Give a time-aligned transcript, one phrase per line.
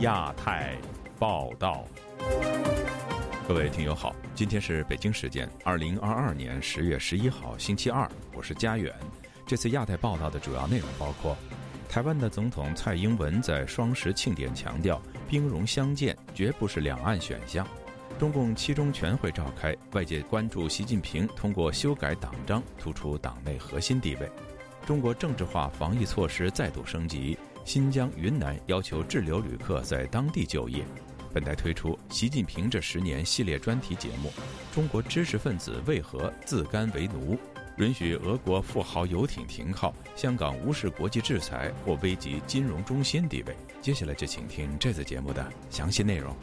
[0.00, 0.74] 亚太
[1.18, 1.84] 报道，
[3.46, 8.94] 各位听友好，今天是北京时间二零二二年十月十一号星期二，我是佳远。
[9.46, 11.36] 这次亚太报道的主要内容包括：
[11.86, 17.62] 台湾的总统蔡英文在双十庆典强调，兵戎相见绝不是两岸选项；
[18.18, 24.26] 中共七中全会召开，外界关注习近平通过修改党章突出党内核心地位；
[24.86, 27.38] 中国政治化防疫措施再度升级。
[27.64, 30.84] 新疆、云南要求滞留旅客在当地就业。
[31.32, 34.32] 本台推出《习近平这十年》系列专题节目。
[34.74, 37.38] 中国知识分子为何自甘为奴？
[37.76, 39.94] 允许俄国富豪游艇停靠？
[40.16, 43.56] 香港无视国际制裁或危及金融中心地位？
[43.80, 46.34] 接下来就请听这次节目的详细内容。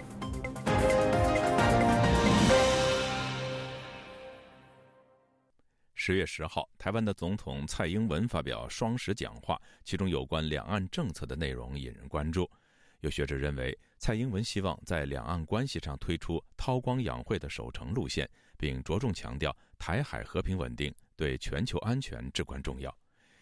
[6.07, 12.49] 十月十号，台湾的总统蔡英文发表双十讲话，其中有关两岸政策的内容引人关注。
[13.01, 18.25] 有学者认为，蔡英文希望在两岸关系上推出韬光养晦的守成路线，
[18.57, 22.97] 并着重强调台海和平稳定对全球安全至关重要。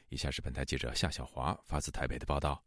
[0.10, 2.60] 以下是本台记者夏小华发自台北的报道。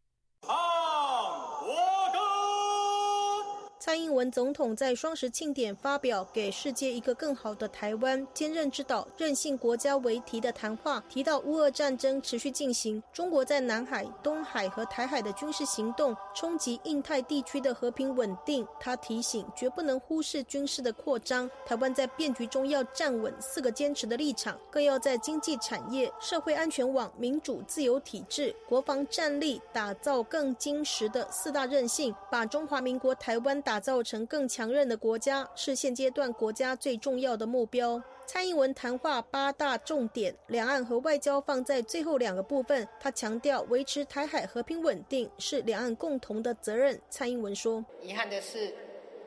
[3.81, 18.67] 蔡英文总统在双十庆典发表“给世界一个更好的台湾，坚韧之岛，韧性国家”为题的谈话，提到乌俄战争持续进行，中国在南海、东海和台海的军事行动冲击印太地区的和平稳定。
[18.81, 33.78] 他提醒，绝不能忽视军事的扩张，台湾在变局中要站稳四个坚持的立场，更要在经济产业、社会安全网、民主自由体制、国防战力打造更坚实的四大韧性，把中华民国台湾打。
[33.79, 38.03] 造成更强韧的国家是现阶段国家最重要的目标。
[38.27, 42.87] 蔡英文谈话八大重点，两岸和外交放在最后两个部分。
[43.01, 47.01] 他强调，维持台海和平稳定是两岸共同的责任。
[47.09, 48.75] 蔡英文说：“遗憾的是，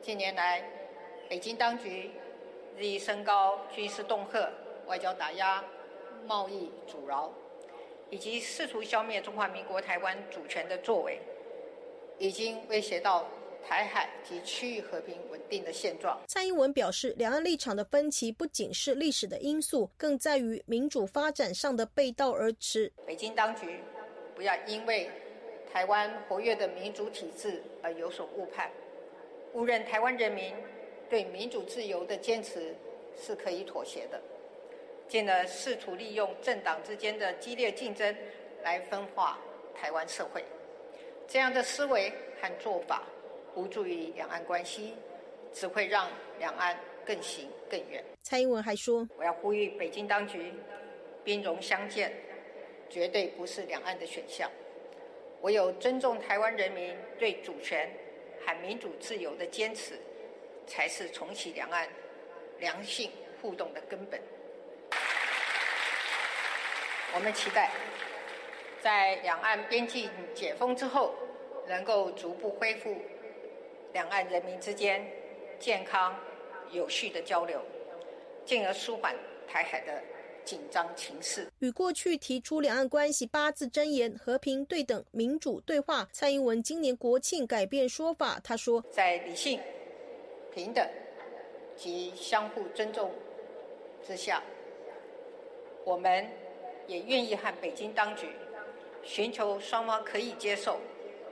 [0.00, 0.62] 近年来
[1.28, 2.12] 北京当局
[2.76, 4.48] 日益升高军事恫吓、
[4.86, 5.64] 外交打压、
[6.24, 7.28] 贸易阻挠，
[8.08, 11.18] 以及试图消灭中华民国台湾主权的作为，
[12.18, 13.26] 已经威胁到。”
[13.66, 16.20] 台海及区域和平稳定的现状。
[16.26, 22.92] 蔡英文表示，两岸立场的分歧不仅是历史的因素，更在于民主发展上的背道而驰。
[23.06, 23.80] 北京当局
[24.34, 25.10] 不要因为
[25.72, 28.70] 台湾活跃的民主体制而有所误判，
[29.54, 30.54] 误认台湾人民
[31.08, 32.74] 对民主自由的坚持
[33.18, 34.20] 是可以妥协的，
[35.08, 38.14] 进而试图利用政党之间的激烈竞争
[38.62, 39.38] 来分化
[39.74, 40.44] 台湾社会。
[41.26, 43.02] 这样的思维和做法。
[43.54, 44.94] 无助于两岸关系，
[45.52, 46.08] 只会让
[46.38, 48.02] 两岸更行更远。
[48.22, 50.52] 蔡英文还说：“我要呼吁北京当局，
[51.22, 52.12] 兵戎相见
[52.88, 54.50] 绝对不是两岸的选项。
[55.42, 57.90] 唯有尊重台湾人民对主权
[58.46, 59.98] 和民主自由的坚持，
[60.66, 61.88] 才是重启两岸
[62.58, 64.20] 良性互动的根本。
[67.14, 67.70] 我们期待，
[68.80, 71.14] 在两岸边境解封之后，
[71.68, 72.96] 能够逐步恢复。”
[73.92, 75.06] 两岸人民之间
[75.58, 76.14] 健康
[76.70, 77.60] 有序的交流，
[78.44, 79.14] 进而舒缓
[79.46, 80.02] 台海的
[80.44, 81.46] 紧张情势。
[81.58, 89.60] 与过去提出两岸关系八字真言——和平、对等、民主、对话，蔡英文今年国庆改变说法，他说：“在理性、
[90.54, 90.88] 平等
[91.76, 93.12] 及相互尊重
[94.02, 94.42] 之下，
[95.84, 96.26] 我们
[96.86, 98.28] 也愿意和北京当局
[99.02, 100.80] 寻求双方可以接受、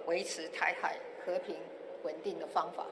[0.06, 1.56] 维持台海和平。”
[2.02, 2.86] 稳定的方法，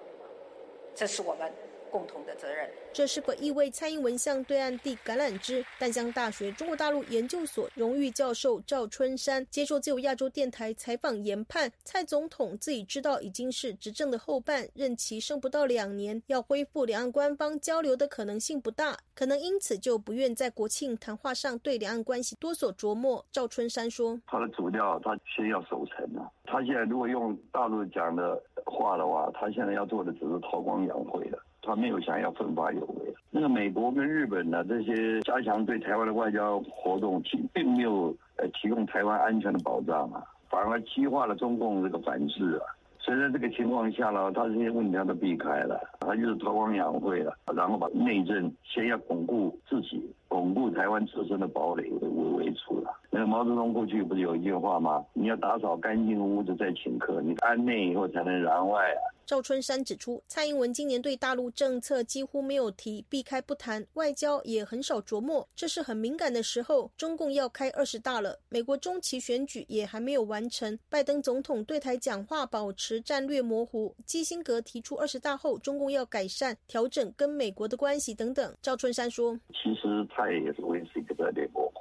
[0.95, 1.53] 这是我们
[1.91, 2.69] 共同的责任。
[2.93, 5.65] 这是否意味蔡英文向对岸递橄榄枝？
[5.79, 23.25] 淡江大学中国大陆研究所荣誉教授赵春山接受自由亚洲电台采访研判，蔡总统自己知道已经是执政的后半任期剩不到两年，要恢复两岸官方交流的可能性不大，可能因此就不愿在国庆谈话上对两岸关系多所琢磨。
[23.31, 26.29] 赵春山说：“他的主调，他先要守城啊。
[26.45, 33.15] 他现在如果用大陆讲的。”话的话，他现在要做的只是韬光养晦的，他没有想要奋发有为。
[33.31, 42.65] 那个美国跟日本呢，这些加强对台湾的外交活动，其并没有呃提供台湾安全的保障啊，反而激化了中共这个反制啊。
[42.99, 52.91] 所以在这个情况下呢，他这些问题他都避开了，他就是韬光养晦了，然后把内政先要巩固自己，巩固台湾自身的堡垒为为为主了。
[53.11, 55.03] 那个毛泽东过去不是有一句话吗？
[55.13, 59.01] 你要打扫干净屋子再请客，你安内以后才能攘外啊。
[59.29, 66.91] 赵春山指出，蔡英文今年对大陆政策几乎没有提，避开不谈，外交也很少琢磨，这是很敏感的时候。
[66.97, 73.95] 中共要开二十大了，美国中期选举也还没有完成，拜登总统对台讲话保持战略模糊。
[74.07, 78.57] 基辛格提出二十大后中共要改善、调整跟美国的关系等等。
[78.63, 81.78] 赵春山说：“其实他也是维持一个战略模糊。”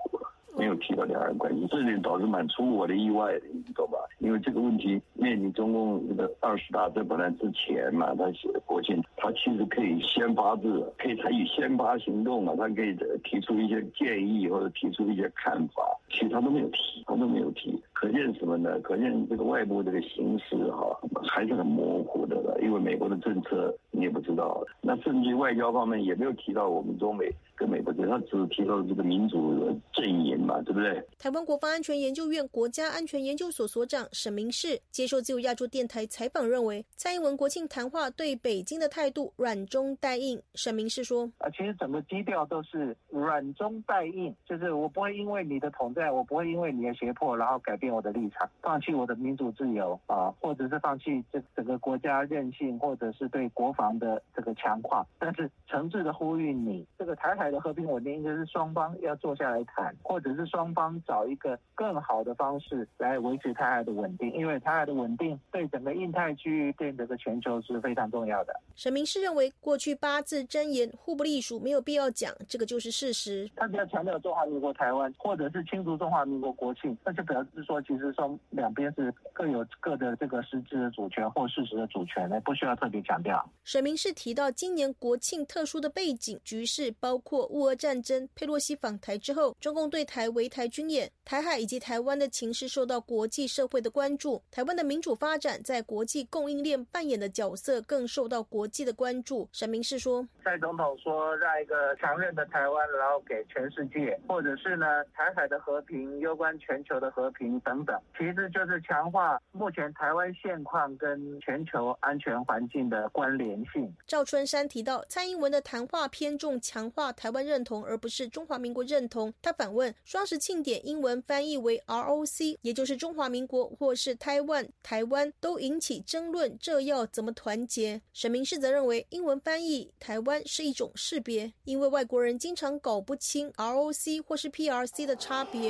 [0.58, 3.98] 没有提到两岸关系，这点倒是蛮出乎我的意外的，你懂吧？
[4.20, 18.80] 因为这个问题面临中共这个二十大，这本来之前嘛，他写的国庆，他其实可以先发制，可以采取先发行动嘛，他可以提出一些建议或者提出一些看法，其实他都没有提，他都没有提，可见什么呢？
[18.82, 27.32] 可见这个外部这个形势哈还是很模糊的了，因为美国的政策你也不知道，那甚至外交方面也没有提到我们中美。
[27.58, 31.04] 跟美国对他只提到这个民主阵营嘛，对不对？
[31.18, 40.40] 台湾国防安全研究院国家安全研究所所长沈明世接受自由亚洲电台采访，认为蔡英文国庆谈话对北京的态度软中带硬。
[40.54, 55.04] 沈明世说：“啊，其实整个基调都是软中带硬，就是我不会因为你的统战，我不会因为你的胁迫，然后改变我的立场，放弃我的民主自由啊，或者是放弃这整个国家韧性，或者是对国防的这个强化。
[55.18, 64.30] 但是诚挚的呼吁你，这个台海。”的和平稳定，应该是双方要坐下来谈，或者是双方找一个更好的方式来维持台海的稳定。
[64.34, 68.54] 因为台海的稳定对整个印太区域、对整个全球是非常重要的。
[68.76, 73.50] 沈明是认为，过去八字真言互不隶属，没有必要讲，这个就是事实。
[73.56, 83.44] 他比较强调中华民国台湾，或者是庆祝中华民国国庆，那就表示说，其实说两边是各有各的这个实质的主权或事实的主权，呢不需要特别强调。
[83.64, 87.48] 沈明是提到，今年国庆特殊的背景局势，包括。
[87.48, 94.42] 乌俄战争，佩洛西访台之后，中共对台围台军演，台海以及台湾的情势受到国际社会的关注。
[94.52, 99.48] 台湾的民主发展在国际供应链扮演的角色更受到国际的关注。
[99.54, 113.94] 沈明是说，蔡总统说让一个强韧的台湾，然后给全世界，或者是呢台海的和平，攸关全球的和平等等，其实就是强化目前台湾现况跟全球安全环境的关联性。
[114.08, 117.28] 赵春山提到，蔡英文的谈话偏重强化台。
[117.28, 119.34] 湾认同而不是中华民国认同。
[119.42, 128.02] 他反问：双十庆典英文翻译为 ROC，也就是中华民国或是台湾，台湾都引起争论，这要怎么团结？
[128.14, 135.67] 沈明世则认为，英文翻译台湾是一种识别，因为外国人经常搞不清 ROC 或是 PRC 的差别。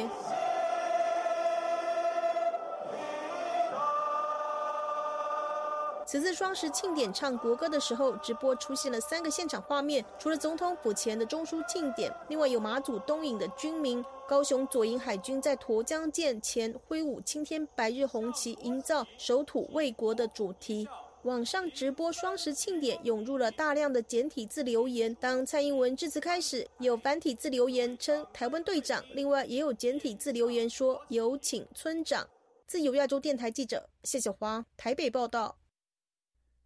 [6.06, 20.88] 此次双十庆典唱国歌的时候，直播出现了三个现场画面，除了总统府前的中枢庆典，另外有马祖东引的军民、高雄左营海军在沱江舰前挥舞青天白日红旗，营造守土卫国的主题。
[21.28, 25.14] 网上直播双十庆典涌入了大量的简体字留言。
[25.16, 32.26] 当蔡英文致辞开始，有繁体字留言称“台湾队长”，另外也有简体字留言说“有请村长”。
[32.66, 35.54] 自由亚洲电台记者谢小华台北报道。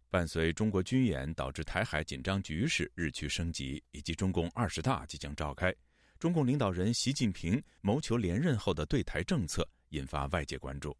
[0.08, 5.74] 伴随中国军演导致台海紧张局势日趋升级，以及中共二十大即将召开，
[6.20, 10.96] 中共领导人习近平谋求连任后的对台政策引发外界关注。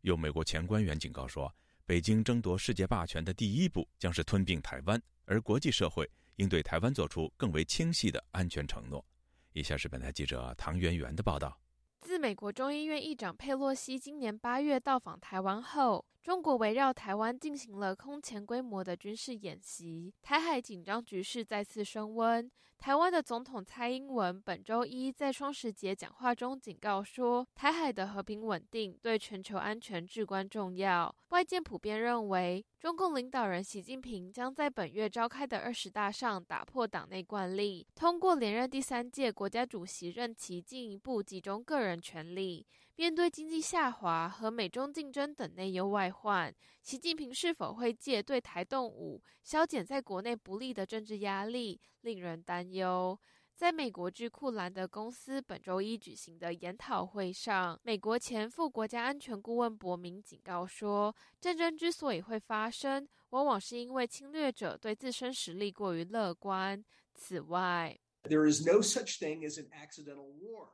[0.00, 1.54] 有美国前官员警告说，
[1.86, 9.04] 北京争夺世界霸权的第一步将是吞并台湾，而国际社会应对台湾做出更为清晰的安全承诺。
[9.52, 11.60] 以下是本台记者唐媛媛的报道。
[12.00, 22.50] 自美国众议院议长佩洛西今年八月到访台湾后，中国围绕台湾进行了空前规模的军事演习，台海紧张局势再次升温。
[22.78, 31.14] 台湾的总统蔡英文本周一在双十节讲话中警告说，台海的和平稳定对全球安全至关重要。
[31.28, 42.66] 外界普遍认为，中共领导人习近平将在本月召开的二十大上打破党内惯例，通过连任第三届国家主席任期进一步集中个人权力。
[42.96, 53.18] 面对经济下滑和美中竞争等内忧外患，习近平是否会借对台动武，消减在国内不利的政治压力，令人担忧。
[53.52, 66.84] 在美国智库兰德公司本周一举行的研讨会上，美国前副国家安全顾问伯明警告说，战争之所以会发生，往往是因为侵略者对自身实力过于乐观。
[67.14, 70.68] 此外，There is no such thing as an accidental war.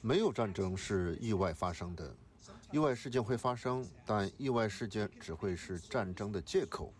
[0.00, 2.16] 没有战争是意外发生的，
[2.72, 6.92] 意外事件会发生，但意外事件只会是战争的借口，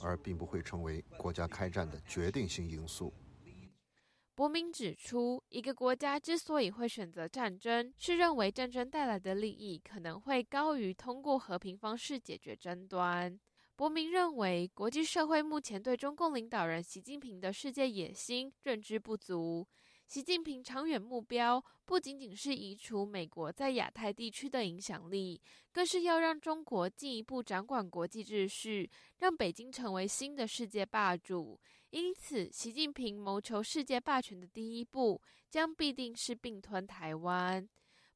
[0.00, 3.12] 而并不会成为国家开战的决定性因素。
[4.34, 13.38] 伯明指出，一个国家之所以会选择战争，是认为战争带来的利益可能会高于通过和平方式解决争端。
[13.74, 19.66] 伯明认为，国际社会目前对中共领导人习近平的世界野心认知不足。
[20.08, 25.38] 习近平长远目标不仅仅是移除美国在亚太地区的影响力，
[25.70, 31.60] 更是要让中国进一步掌管国际秩序，让北京成为新的世界霸主。
[31.90, 37.68] 因此，习近平谋求世界霸权的第一步，将必定是并吞台湾。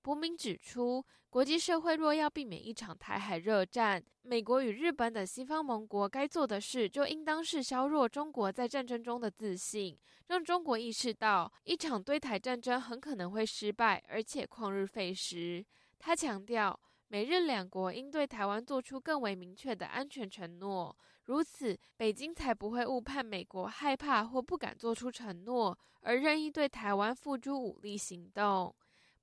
[0.02, 15.64] 伯明指出，国际社会若要避免一场台海热战，美国与日本等西方盟国该做的事，就应当是削弱中国在战争中的自信，让中国意识到一场对台战争很可能会失败，而且旷日费时。
[16.00, 28.74] 他强调，美日两国应对台湾做出更为明确的安全承诺，如此北京才不会误判美国害怕或不敢做出承诺，而任意对台湾付诸武力行动。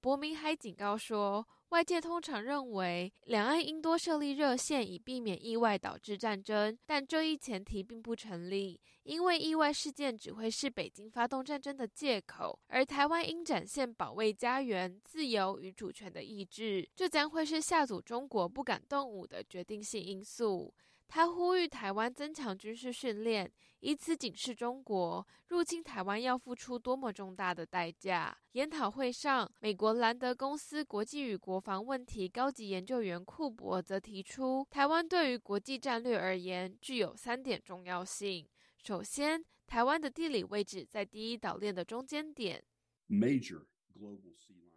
[0.01, 20.73] 伯明还警告说，外界通常认为两岸应多设立热线，以避免意外导致战争，但这一前提并不成立，因为意外事件只会是北京发动战争的借口，而台湾应展现保卫家园、自由与主权的意志，这将会是吓阻中国不敢动武的决定性因素。
[21.09, 28.37] 他呼吁台湾增强军事训练，以此警示中国入侵台湾要付出多么重大的代价。
[28.51, 38.47] 研讨会上，美国兰德公司国际与国防问题高级研究员库珀则提出，台湾对于国际战略而言具有三点重要性。
[38.77, 42.63] 首先，台湾的地理位置在第一岛链的中间点。
[43.09, 44.68] Major global sea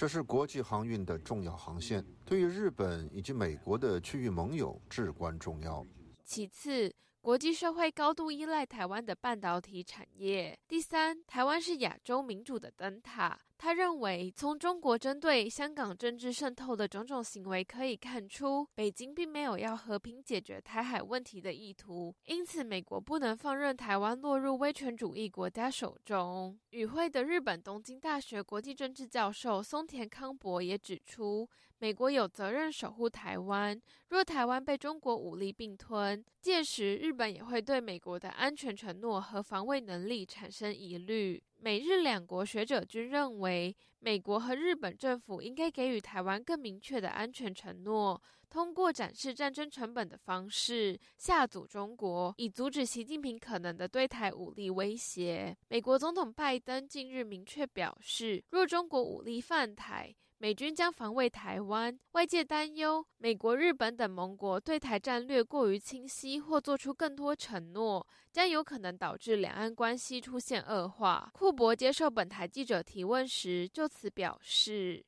[0.00, 5.86] 这是国际航运的重要航线，对于日本以及美国的区域盟友至关重要。
[6.24, 6.90] 其次，
[7.20, 10.58] 国际社会高度依赖台湾的半导体产业。
[10.66, 13.38] 第三，台湾是亚洲民主的灯塔。
[13.62, 22.14] 他认为，从中国针对香港政治渗透的种种行为可以看出，北京并没有要和平解决台海问题的意图。
[22.24, 26.58] 因此，美国不能放任台湾落入威权主义国家手中。
[26.70, 31.46] 与会的日本东京大学国际政治教授松田康博也指出，
[31.80, 33.78] 美国有责任守护台湾。
[34.08, 41.42] 若台湾被中国武力并吞，届时日本也会对美国的安全承诺和防卫能力产生疑虑。
[41.62, 55.54] 美日两国学者均认为，美国和日本政府应该给予台湾更明确的安全承诺，通过展示战争成本的方式吓阻中国，以阻止习近平可能的对台武力威胁。
[55.68, 71.30] 美国总统拜登近日明确表示，若中国武力犯台，美军将防卫台湾，外界担忧美国、日本等盟国对台战略过于清晰，或做出更多承诺，将有可能导致两岸关系出现恶化。
[71.34, 75.04] 库珀接受本台记者提问时就此表示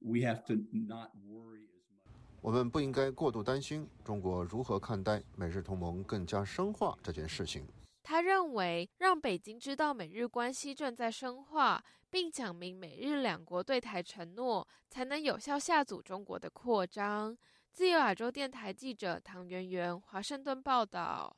[0.00, 2.10] ：“We have to not worry as much。
[2.40, 7.64] 我们不应该过度担心中国如何看待美日同盟更加深化这件事情。”
[8.02, 17.34] 他认为，让北京知道美日关系正在深化，并讲明美日两国对台承诺，才能有效吓阻中国的扩张。
[17.72, 21.34] 自由亚洲电台记者唐媛媛华盛顿报道。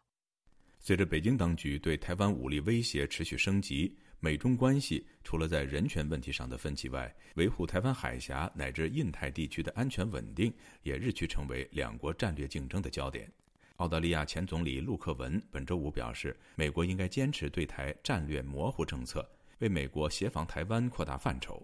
[0.80, 10.52] 随着北京当局对台湾武力威胁持续升级，美中关系除了在人权问题上的分歧外，维护台湾海峡乃至印太地区的安全稳定，
[10.82, 13.32] 也日趋成为两国战略竞争的焦点。
[13.76, 19.24] 澳大利亚前总理陆克文本周五表示，美国应该坚持对台战略模糊政策，
[19.64, 21.60] 为美国协防台湾扩大范畴。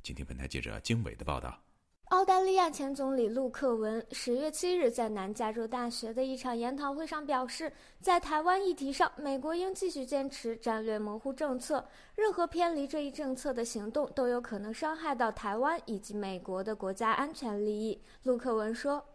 [0.00, 1.60] 请听本台记者经纬的报道。
[2.04, 11.84] 澳大利亚前总理陆克文十月七日在南加州大学的一场研讨会上表示，在台湾议题上，美国应继续坚持战略模糊政策，
[12.14, 18.00] 任何偏离这一政策的行动都有可能伤害到台湾以及美国的国家安全利益。
[18.22, 19.04] 陆克文说。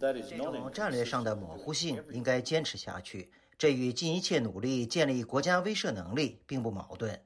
[0.00, 7.20] 这种战略上的模糊性应该坚持下去，这与尽一切努力建立国家威慑能力并不矛盾。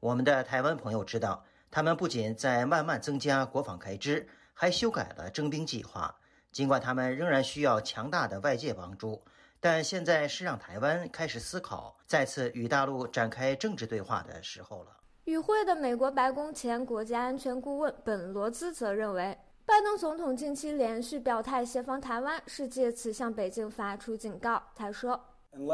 [0.00, 6.14] 我们的台湾朋友知道，他们不仅在慢慢增加国防开支，还修改了征兵计划。
[6.50, 9.22] 尽管他们仍然需要强大的外界帮助，
[9.58, 14.96] 但现在是让台湾开始思考，再次与大陆展开政治对话的时候了。
[15.24, 24.62] 与会的美国白宫前国家安全顾问本·罗兹则认为，拜登总统近期连续表态协防台湾，是借此向北京发出警告。
[24.74, 25.18] 他说
[25.54, 25.68] ：“除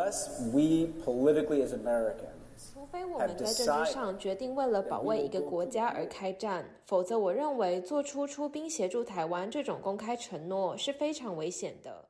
[2.90, 12.06] 非我们在政治上决定为了保卫一个国家而开战，否则我认为做出出兵协助台湾这种公开承诺是非常危险的。”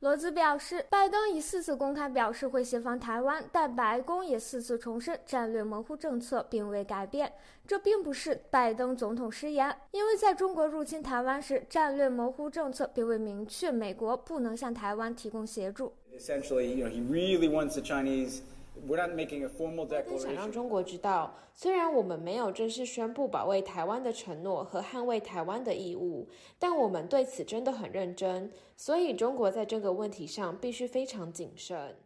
[0.00, 7.32] 罗兹表示，拜登已四次公开表示会协防台湾，但白宫也四次重申战略模糊政策并未改变。
[7.64, 15.92] 这并不是拜登总统失言，因为在中国入侵台湾时，战略模糊政策并未明确美国不能向台湾提供协助。
[16.16, 18.42] Essentially, you know, he really wants the Chinese.
[18.86, 20.20] We're not making a formal declaration.
[20.20, 26.28] 想让中国知道，虽然我们没有正式宣布保卫台湾的承诺和捍卫台湾的义务，
[26.58, 28.50] 但我们对此真的很认真。
[28.76, 31.96] 所以，中国在这个问题上必须非常谨慎。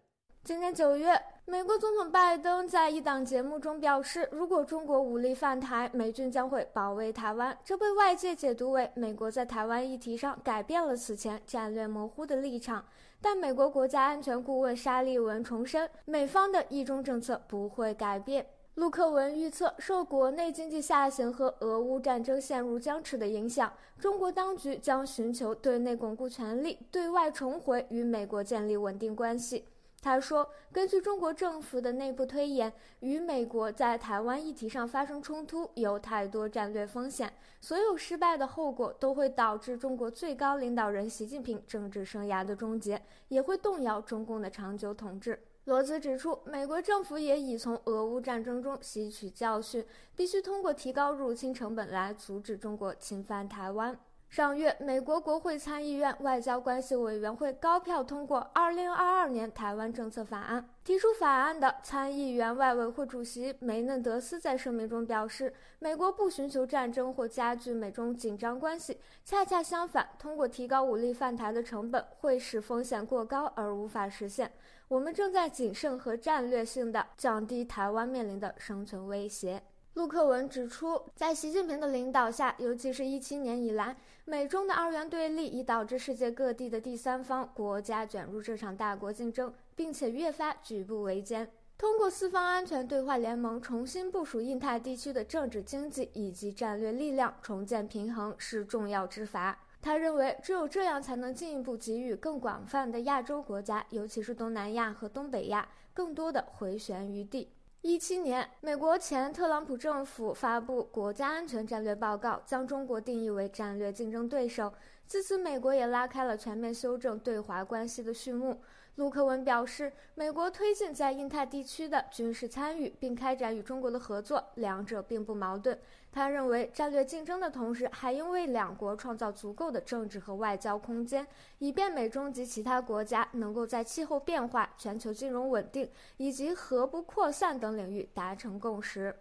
[0.43, 7.57] 今年九月，美国总统拜登在一档节目中表示，如果中国武力犯台，美军将会保卫台湾。
[7.65, 12.85] 这被外界解读为美国在台湾议题上改变了此前战略模糊的立场。
[13.21, 18.47] 但美国国家安全顾问沙利文重申，美方的一中政策不会改变。
[18.75, 29.65] 陆克文预测，受国内经济下行和俄乌战争陷入僵持的影响，中国当局将寻求对内巩固权力，对外重回与美国建立稳定关系。
[30.07, 49.85] 他说：“根据中国政府的内部推演，与美国在台湾议题上发生冲突有太多战略风险，所有失败的后果都会导致中国最高领导人习近平政治生涯的终结，也会动摇中共的长久统治。”罗兹指出，美国政府也已从俄乌战争中吸取教训，
[50.15, 53.99] 必须通过提高入侵成本来阻止中国侵犯台湾。
[54.37, 60.63] 上月，美国国会参议院外交关系委员会高票通过《二零二二年台湾政策法案》。
[60.85, 74.53] 提出法案的参议员外委会主席梅嫩德斯在声明中表示：“美国不寻求战争或加剧美中紧张关系，恰恰相反，通过提高武力犯台的成本，会使风险过高而无法实现。
[74.89, 79.63] 我们正在谨慎和战略性地降低台湾面临的生存威胁。”
[79.97, 83.97] 陆克文指出，在习近平的领导下，尤其是一七年以来，
[84.29, 91.49] 美中的二元对立已导致世界各地的第三方国家卷入这场大国竞争，并且越发举步维艰。
[91.79, 99.61] 通过四方安全对话联盟重新部署印太地区的政治、经济以及战略力量，重建平衡是重要之法。
[99.81, 107.53] 他认为，只有这样才能进一步给予更广泛的亚洲国家，尤其是东南亚和东北亚更多的回旋余地。
[107.89, 114.73] 一七年，美国前特朗普政府发布国家安全战略报告，将中国定义为战略竞争对手。
[115.07, 118.61] 自此，美国也拉开了全面修正对华关系的序幕。
[118.97, 125.79] 陆克文表示，美国推进在印太地区的军事参与，并开展与中国的合作，两者并不矛盾。
[126.11, 131.27] 他认为，战略竞争的同时，还应为两国创造足够的政治和外交空间，
[131.59, 139.15] 以便美中及其他国家能够在气候变化、全球金融稳定以及核不扩散等领域达成共识。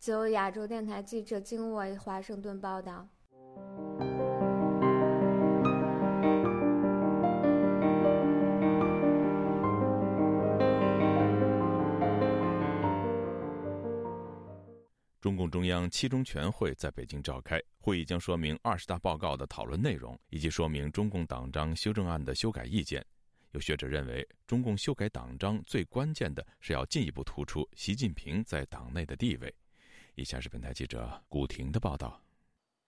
[0.00, 3.06] 自由亚洲电台记者金伟华盛顿报道。
[15.24, 23.02] 中共中央七中全会在北京召开，会议将说明二十大报告的讨论内容，以及说明中共党章修正案的修改意见。
[23.52, 29.50] 有学者认为，中共修改党章最关键的是要进一步突出习近平在党内的地位。
[30.14, 32.23] 以下是本台记者古婷的报道。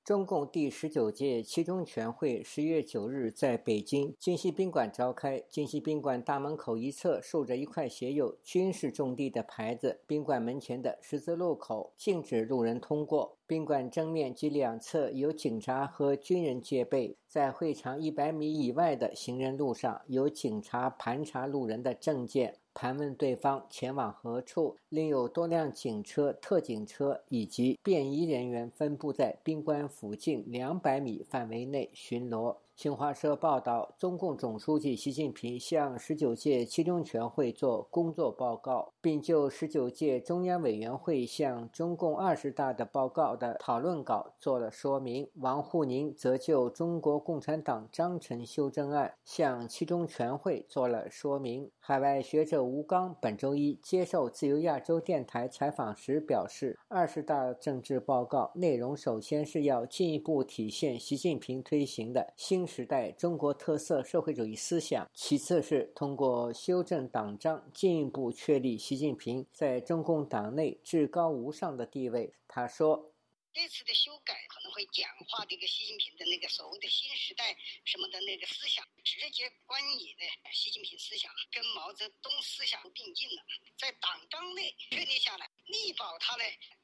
[0.07, 5.43] 中共第十九届七中全会十月九日在北京京西宾馆召开。
[5.49, 13.37] 京西宾馆大门口一侧竖着一块写有“军事重地”的牌子，宾馆门前的十字路口禁止路人通过。
[13.49, 22.55] 宾馆正面及两侧有警察和军人戒备，在会场一百米以外的行人路上有警察盘查路人的证件。
[22.79, 32.57] 盘问对方前往何处，另有多辆警车、特警车以及便衣人员分布在宾馆附近两百米范围内巡逻。
[32.77, 45.27] 新华社报道，中共总书记习近平向十九届七中全会作工作报告，并就十九届中央委员会向中共二十大的报告的讨论稿做了说明。
[45.37, 51.71] 王沪宁则就中国共产党章程修正案向七中全会做了说明。
[51.79, 62.66] 海外学者吴刚本周一接受自由亚洲电台采访时表示，二十大政治报告内容首先是要进一步体现习近平推行的新。
[62.67, 72.35] 时代中国特色社会主义思想，其次是通过修正党章，进一步确立习近平在中共党内至高无上的地位。
[72.49, 73.15] 他说
[73.53, 83.43] ：“这次的修改可能会简化这个习近平的那个所谓的新时代什么的那个思想，直接关你的习近平思想跟毛泽东思想并进了，
[83.79, 86.43] 在党章内确立下来，力保他呢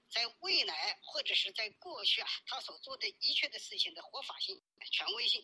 [0.09, 5.42] 在未来或者是在过去啊，他所做的一切的事情的合法性、权威性。”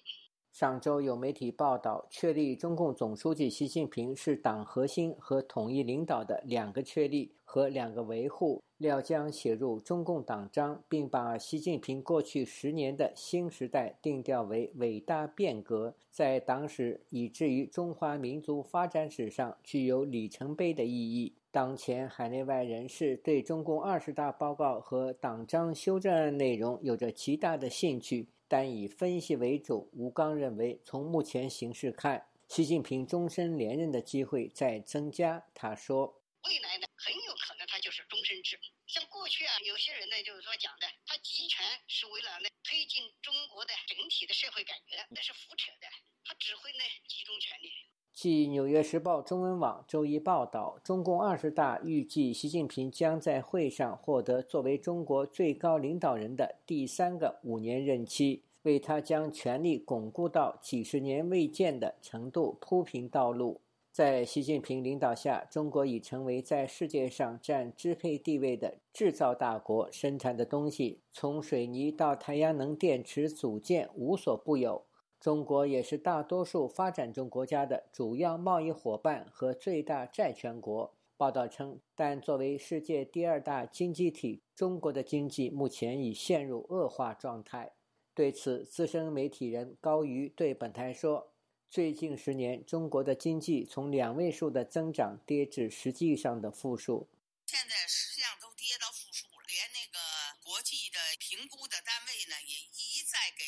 [0.58, 21.32] 上周有媒体报道，确立中共总书记习近平是党核心和统一领导的两个确立和两个维护料将写入中共党章，并把习近平过去十年的新时代定调为伟大变革，在党史以至于中华民族发展史上具有里程碑的意义。
[21.52, 28.26] 当前海内外人士对中共二十大报告和党章修正案内容有着极大的兴趣。
[28.48, 35.44] 但以分析为主，吴刚认为，从目前形势看，习近平终身连任的机会在增加。
[35.52, 38.58] 他说：“未来呢，很有可能他就是终身制。
[38.86, 45.86] 像过去啊，有些人呢，就是说讲的，他集权是为了呢推进中国的整体的社会改革，那是胡扯的。
[46.24, 47.70] 他只会呢集中权力。”
[48.20, 63.60] 据《纽约时报》中文网周一报道，中共二十大预计习近平将在会上获得作为中国最高领导人的第三个五年任期，为他将权力巩固到几十年未见的程度铺平道路。
[63.92, 74.82] 在习近平领导下，中国已成为在世界上占支配地位的制造大国，生产的东西从水泥到太阳能电池组件无所不有。
[75.20, 80.94] 中国也是大多数发展中国家的主要贸易伙伴和最大债权国。
[81.16, 87.72] 报道称，但作为世界第二大经济体，中国的经济目前已陷入恶化状态。
[88.14, 91.32] 对此，资深媒体人高瑜对本台说
[91.68, 97.08] ：“最近十年，中国的经济从两位数的增长跌至实际上的负数。
[97.46, 99.98] 现在是际上都跌到负数了，连那个
[100.44, 103.42] 国际的评估的单位呢，也一再给。”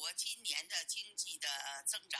[0.00, 1.46] 国今年的经济的
[1.84, 2.18] 增长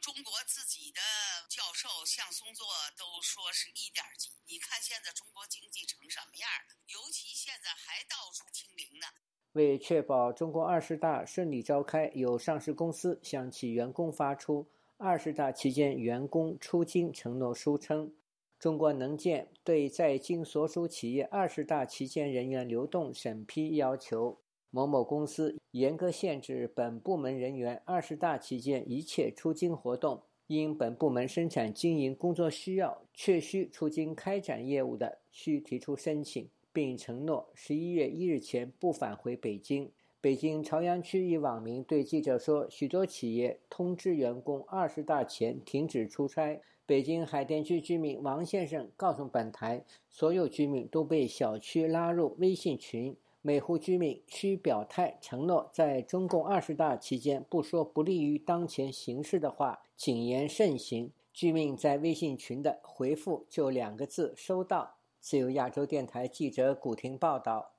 [0.00, 1.00] 中国自己的
[1.48, 2.66] 教授向松作
[2.98, 4.30] 都说是一点几。
[4.46, 6.76] 你看现在中国经济成什么样了？
[6.86, 9.06] 尤其现在还到处清零呢。
[9.52, 18.14] 为确保中国二十大顺利召开，有上市公司向其员工发出二十大期间员工出京承诺书，称
[18.58, 24.43] 中国能建对在京所属企业二十大期间人员流动审批要求。
[24.74, 39.88] 某某公司严格限制本部门人员二十大期间一切出京活动，因本部门生产经营工作需要，确需出京开展业务的，需提出申请，并承诺十一月一日前不返回北京。
[40.20, 53.16] 北京朝阳区一网民对记者说：“许多企业通知员工二十大前停止出差。”北京海淀区居民王先生告诉本台，所有居民都被小区拉入微信群。
[53.46, 61.12] 每户居民需表态承诺，在中共二十大期间不说不利于当前形势的话，谨言慎行。
[61.30, 64.96] 居民在微信群的回复就两个字：收到。
[65.20, 67.74] 自由亚洲电台记者古婷报道。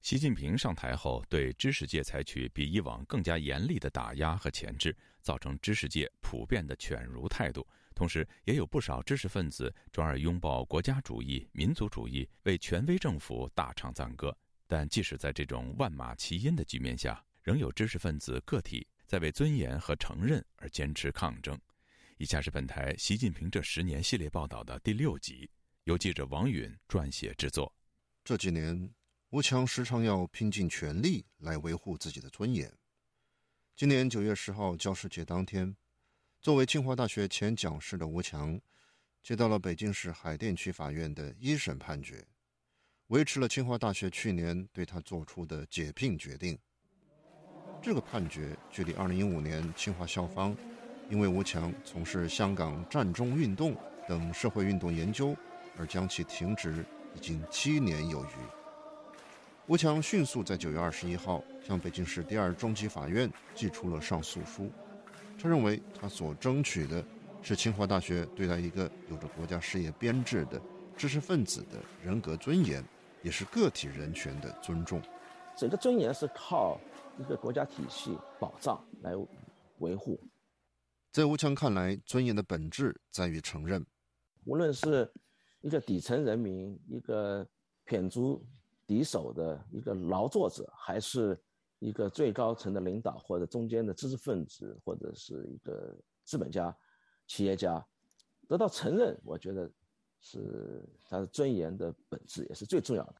[0.00, 7.64] 习近平上台后，对知识界采取比以往更加严厉的打压和钳制，造成知识界普遍的犬儒态度。
[8.00, 14.34] 同时，也有不少知识分子转而拥抱国家主义、民族主义，为权威政府大唱赞歌。
[14.66, 21.60] 但即使在这种万马齐喑的局面下，仍有知识分子个体在为尊严和承认而坚持抗争。
[22.16, 25.50] 以下是本台《习近平这十年》系列报道的第六集，
[25.84, 27.70] 由记者王允撰写制作。
[28.24, 28.90] 这几年，
[29.28, 32.72] 吴强时常要拼尽全力来维护自己的尊严。
[33.76, 35.76] 今年九月十号教师节当天。
[36.42, 38.58] 作为清华大学前讲师的吴强，
[39.22, 42.26] 接到了北京市海淀区法院的一审判决，
[43.08, 46.58] 维持了清华大学去年对他作出的解聘决定。
[47.82, 50.56] 这个判决距离2015年清华校方
[51.10, 53.76] 因为吴强从事香港战中运动
[54.08, 55.36] 等社会运动研究
[55.76, 56.82] 而将其停职，
[57.14, 58.28] 已经七年有余。
[59.66, 64.72] 吴强迅速在9月21号向北京市第二中级法院寄出了上诉书。
[65.42, 67.02] 他认为，他所争取的
[67.40, 70.60] 是清华大学对待一个有着国家事业编制的
[70.94, 72.84] 知识分子的人格尊严，
[73.22, 75.00] 也是个体人权的尊重。
[75.56, 76.78] 整个尊严是靠
[77.18, 79.12] 一个国家体系保障来
[79.78, 80.20] 维护。
[81.10, 83.86] 在吴强看来，尊严的本质在于承认，
[84.44, 85.10] 无论是
[85.62, 87.48] 一个底层人民、一个
[87.86, 88.46] 谝足
[88.86, 91.42] 敌手的一个劳作者，还是。
[91.80, 96.74] 一个最高层的领导，或者中间的知识分子，或者是一个资本家、
[97.26, 97.84] 企业家，
[98.46, 99.68] 得到承认，我觉得
[100.20, 103.16] 是他的尊严的本质，也是最重要的。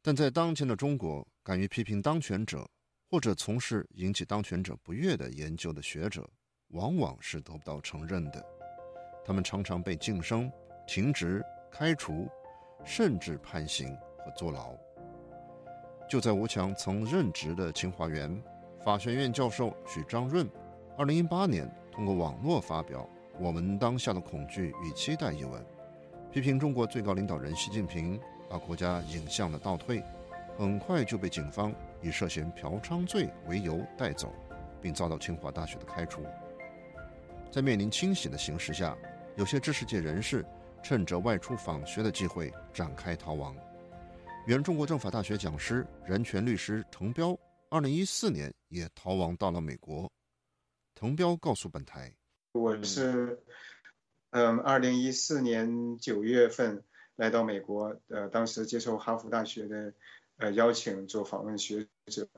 [0.00, 2.68] 但在当前的中国，敢于批评当权者
[3.10, 6.28] 或者从事引起当权者不悦的研究的学者，
[6.68, 8.44] 往往是得不到承认的。
[9.24, 10.52] 他们常常被晋升、
[10.86, 12.28] 停职、开除，
[12.84, 14.76] 甚至判刑和坐牢。
[16.08, 18.42] 就在吴强曾任职的清华园，
[18.84, 20.48] 法学院教授许章润，
[20.98, 23.00] 二零一八年通过网络发表
[23.40, 25.64] 《我们当下的恐惧与期待》一文，
[26.30, 30.02] 批评中国最高领导人习近平把国家引向了倒退，
[30.58, 34.30] 很快就被警方以涉嫌嫖娼罪为由带走，
[34.82, 36.22] 并遭到清华大学的开除。
[37.50, 38.94] 在面临清醒的形势下，
[39.36, 40.44] 有些知识界人士
[40.82, 43.56] 趁着外出访学的机会展开逃亡。
[44.46, 47.34] 原中国政法大学讲师、人权律师滕彪，
[47.70, 50.12] 二零一四年也逃亡到了美国。
[50.94, 52.14] 滕彪告诉本台
[52.52, 53.42] ：“我是，
[54.32, 56.84] 嗯，二零一四年九月份
[57.16, 59.94] 来到美国，呃，当时接受哈佛大学的
[60.36, 62.28] 呃邀请做访问学者。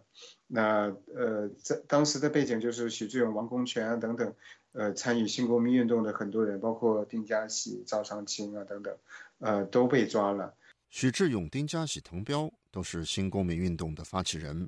[0.47, 4.33] 那呃，在当时的背景就是许志永、王功权啊等等，
[4.71, 8.97] 呃，参与新公民运动的很多人，包括丁家喜、赵长青啊等等，
[9.41, 10.55] 呃，都被抓了。”
[10.99, 14.67] 许志勇、丁家喜、滕彪都是新公民运动的发起人。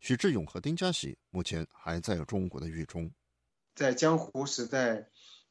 [0.00, 3.08] 许志勇和丁家喜目前还在中国的狱中。
[3.76, 5.06] 在江湖时代，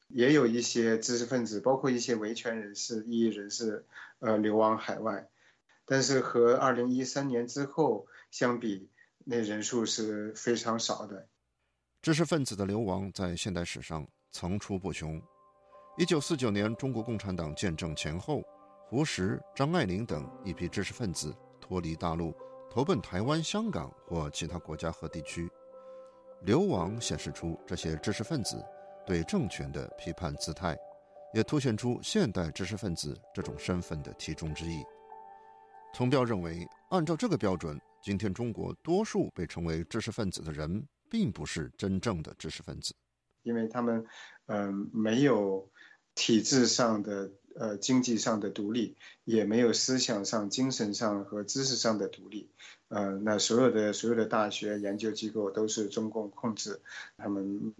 [0.08, 3.86] 也有一些知识分子，包括一些维权人士、异议人士，
[4.18, 5.30] 呃，流亡海外。
[5.86, 8.90] 但是和二零一三年之后相比，
[9.24, 11.26] 那人数是非常少的。
[12.02, 15.18] 知识分子的流亡在现代史上层出不穷。
[15.96, 18.44] 一九四九年，中国共产党建政前后。
[18.90, 22.34] 胡适、张爱玲等一批知识分子脱离大陆，
[22.70, 25.46] 投奔台湾、香港或其他国家和地区。
[26.40, 28.64] 流亡显示出这些知识分子
[29.04, 30.74] 对政权的批判姿态，
[31.34, 34.82] 也凸显出现代知识分子这种身份的题中之意。
[35.92, 42.94] 滕彪认为，按照这个标准，今天中国多数被称为知识分子的人，并不是真正的知识分子，
[43.42, 44.02] 因为他们，
[44.46, 45.68] 嗯，没有
[46.14, 47.30] 体制上的。
[47.58, 52.48] 呃，经济上的独立也没有思想上、精神上和知识上的独立。
[52.88, 56.80] 呃，那所有的所有的大学研究机构都是中共控制，
[57.18, 57.74] 他们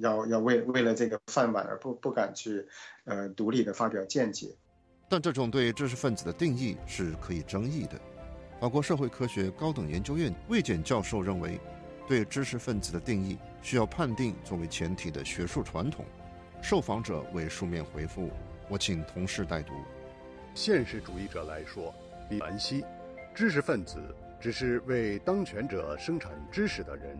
[0.00, 2.66] 要要为为了这个饭碗而不不敢去
[3.04, 4.54] 呃独立的发表见解。
[5.08, 8.00] 但这种对知识分子的定义是可以争议的。
[8.60, 11.60] 法国社会科学高等研究院魏简教授认为，
[12.06, 16.04] 对知识分子的定义需要判定作为前提的学术传统。
[16.62, 18.30] 受访者为书面回复。
[18.72, 19.74] 我请同事代读。
[20.54, 21.94] 现实主义者来说，
[22.30, 22.82] 李兰希，
[23.34, 24.00] 知识分子
[24.40, 27.18] 只是为当权者生产知识的人。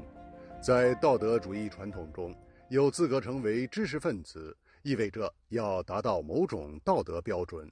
[0.62, 2.34] 在道德主义传统中，
[2.70, 7.70] 有资格成为知识分子，意味着要达到某种道德标准。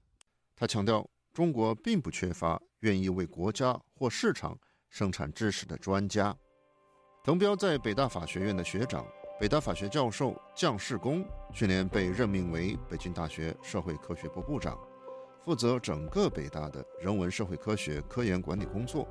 [0.54, 4.58] 他强调，中国并不缺乏愿意为国家或市场
[4.90, 6.36] 生产知识的专家。
[7.24, 9.06] 滕彪在北大法学院的学长。
[9.40, 14.78] 北大法学教授姜世功去年被任命为北京大学社会科学部部长，
[15.42, 19.08] 负责整个北大的人文社会科学科研管理工作。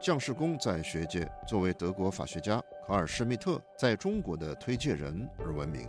[0.00, 5.88] 姜世功在学界作为德国法学家卡尔施密特在中国的推介人而闻名。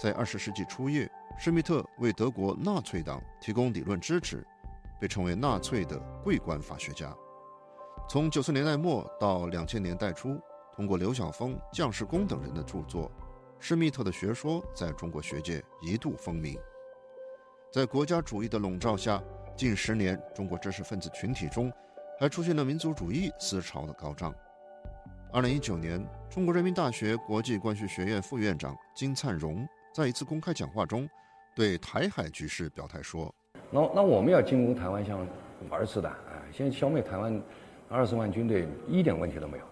[0.00, 1.06] 在二十世纪初叶，
[1.38, 4.42] 施密特为德国纳粹党提供理论支持，
[4.98, 7.14] 被称为纳粹的桂冠法学家。
[8.08, 10.40] 从九十年代末到两千年代初。
[10.76, 13.10] 通过刘晓峰、将士功等人的著作，
[13.58, 16.58] 施密特的学说在中国学界一度风靡。
[17.72, 19.22] 在国家主义的笼罩下，
[19.56, 21.72] 近十年中国知识分子群体中
[22.20, 24.34] 还出现了民族主义思潮的高涨。
[25.32, 31.08] 二零一九年，中国人民大学国际关系学院副院长金灿荣在一次公开讲话中，
[31.54, 33.34] 对台海局势表态说
[33.72, 35.26] ：“那那我们要进攻台湾像
[35.70, 36.44] 玩似的啊！
[36.52, 37.42] 现在消灭台湾
[37.88, 39.64] 二十万军队一点问题都没有。”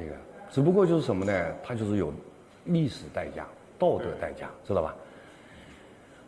[0.00, 0.16] 这个
[0.50, 1.56] 只不过就是什么呢？
[1.62, 2.12] 它就是有
[2.64, 3.46] 历史代价、
[3.78, 4.96] 道德代价，知道吧？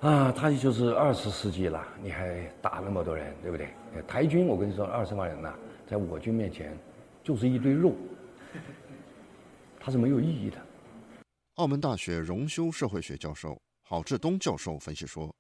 [0.01, 3.69] 啊，它就是二十世纪了，你还打那么多人，对不对？
[4.07, 5.55] 台军，我跟你说，二十万人呐，
[5.87, 6.77] 在我军面前
[7.25, 7.95] 就是一堆肉，
[9.81, 10.59] 它是没有意义的。
[11.55, 15.35] 澳门大学荣休社会学教授郝志东教授分析说，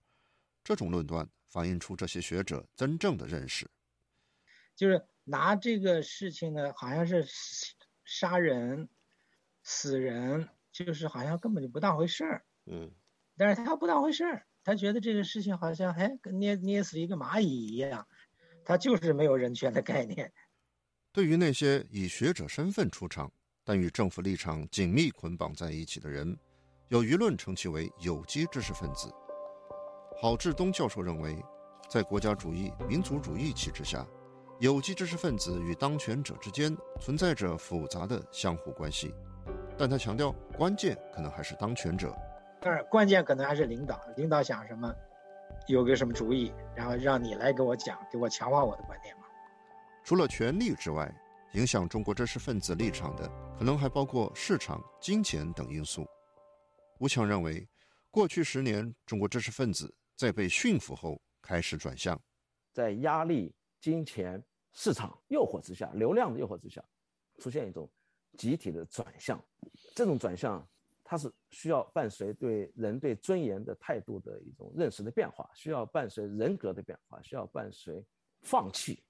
[0.64, 3.68] 这种论断反映出这些学者真正的认识，
[4.74, 7.24] 就是拿这个事情呢，好像是。
[8.14, 8.90] 杀人、
[9.62, 12.44] 死人，就是好像根本就不当回事儿。
[12.66, 12.90] 嗯，
[13.38, 18.06] 但是他不当回事儿，他觉得这个事情好像哎，跟捏捏死一个蚂蚁一样，
[18.66, 20.30] 他就是没有人权的概念。
[21.10, 23.32] 对于那些以学者身份出场，
[23.64, 26.36] 但与政府立场紧密捆绑在一起的人，
[26.88, 29.10] 有舆论称其为有机知识分子。
[30.20, 31.42] 郝志东教授认为，
[31.88, 34.06] 在国家主义、民族主义旗帜下。
[34.62, 39.12] 有机知识分子与当权者之间存在着复杂的相互关系，
[39.76, 42.16] 但他强调，关键可能还是当权者。
[42.60, 44.94] 当然关键可能还是领导，领导想什么，
[45.66, 49.24] 有个什么主意，然后让你来给我讲，给我强化我的观点嘛。
[50.04, 51.12] 除了权力之外，
[51.54, 56.06] 影响中国知识分子立场的，可能还包括市场、金钱等因素。
[57.00, 57.68] 吴强认为，
[58.12, 62.16] 过去十年，中国知识分子在被驯服后开始转向，
[62.72, 64.40] 在压力、金钱、
[64.72, 66.84] 市场诱惑之下，流量的诱惑之下，
[67.38, 67.90] 出现一种
[68.36, 69.42] 集体的转向。
[69.94, 70.66] 这种转向，
[71.04, 78.04] 它是需要伴随对人对尊严的态度的一种认识的变化，需要伴随人格的变化，需要伴随
[78.40, 79.02] 放弃。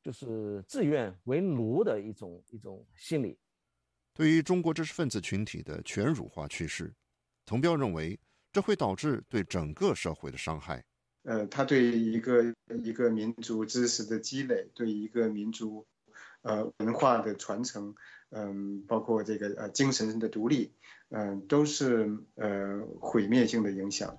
[0.00, 3.36] 就是自愿为奴的一种一种心理。
[4.14, 6.94] 对于中国知识分子群体的全儒化趋势，
[7.44, 8.18] 滕彪认为
[8.52, 10.82] 这会导致对整个社会的伤害。
[11.22, 15.86] 呃，他对一个一个民族知识的积累，对一个民族
[16.42, 17.94] 呃文化的传承，
[18.30, 20.72] 嗯，包括这个呃精神的独立，
[21.10, 24.16] 嗯，都是呃毁灭性的影响。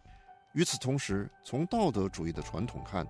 [0.54, 3.08] 与此同时，从道德主义的传统看，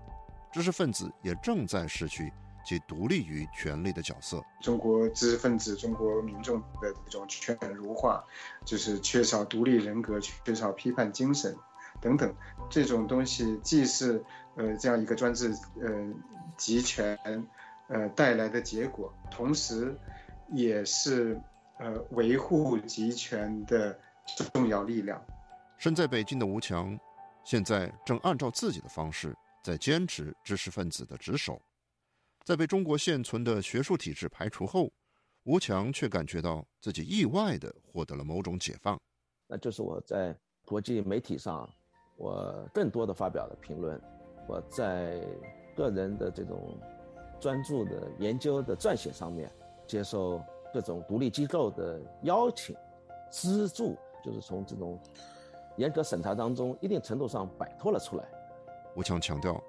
[0.52, 2.32] 知识分子也正在失去。
[2.66, 4.44] 其独立于权力的角色。
[4.62, 8.24] 中国知识分子、中国民众的这种犬儒化，
[8.66, 11.56] 就是缺少独立人格、缺少批判精神
[12.02, 12.34] 等等，
[12.70, 14.24] 这种东西既是
[14.56, 16.14] 呃这样一个专制呃
[16.58, 17.18] 集权
[17.88, 19.96] 呃带来的结果，同时
[20.52, 21.40] 也是
[21.80, 24.00] 呃维护集权的
[24.54, 25.24] 重要力量。
[25.78, 27.00] 身在北京的吴强，
[27.44, 31.62] 现在正按照自己的方式在坚持知识分子的职守。
[32.44, 34.92] 在被中国现存的学术体制排除后，
[35.44, 39.00] 吴强却感觉到自己意外地获得了某种解放。
[39.48, 40.36] 那就是我在
[40.66, 41.70] 国际媒体上，
[42.20, 44.00] 我更多的发表了评论，
[44.48, 45.20] 我在
[45.76, 46.78] 个人的这种
[47.40, 49.50] 专注的研究的撰写上面，
[49.88, 50.40] 接受
[50.72, 52.76] 各种独立机构的邀请、
[53.32, 55.00] 资助，就是从这种
[55.78, 58.26] 严格审查当中，一定程度上摆脱了出来。
[58.96, 59.60] 吴强强调。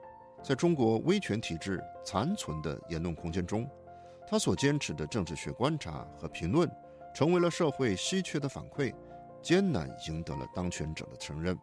[0.42, 3.68] 在中国威权体制残存的言论空间中，
[4.26, 6.66] 他所坚持的政治学观察和评论，
[7.14, 8.90] 成为了社会稀缺的反馈，
[9.42, 11.54] 艰难赢得了当权者的承认。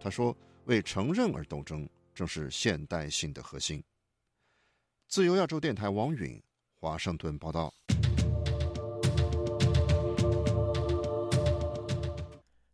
[0.00, 3.82] 他说：“为承认而斗争，正是现代性的核心。”
[5.08, 6.40] 自由亚洲电台王允
[6.80, 7.72] 华盛顿报道。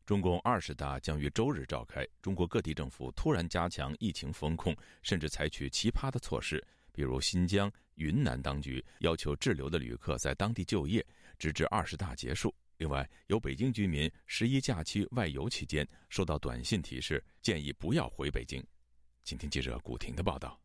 [0.04, 2.06] 中共二十大将于周日召开。
[2.20, 11.04] 中国各地政府突然加强疫情风控，甚至采取奇葩的措施，比如新疆、云南当局要求滞留的旅客在当地就业，
[11.38, 12.54] 直至二十大结束。
[12.78, 18.62] 另外，有北京居民十一假期外游期间收到短信提示，建议不要回北京。
[19.22, 20.60] 请听记者古婷的报道。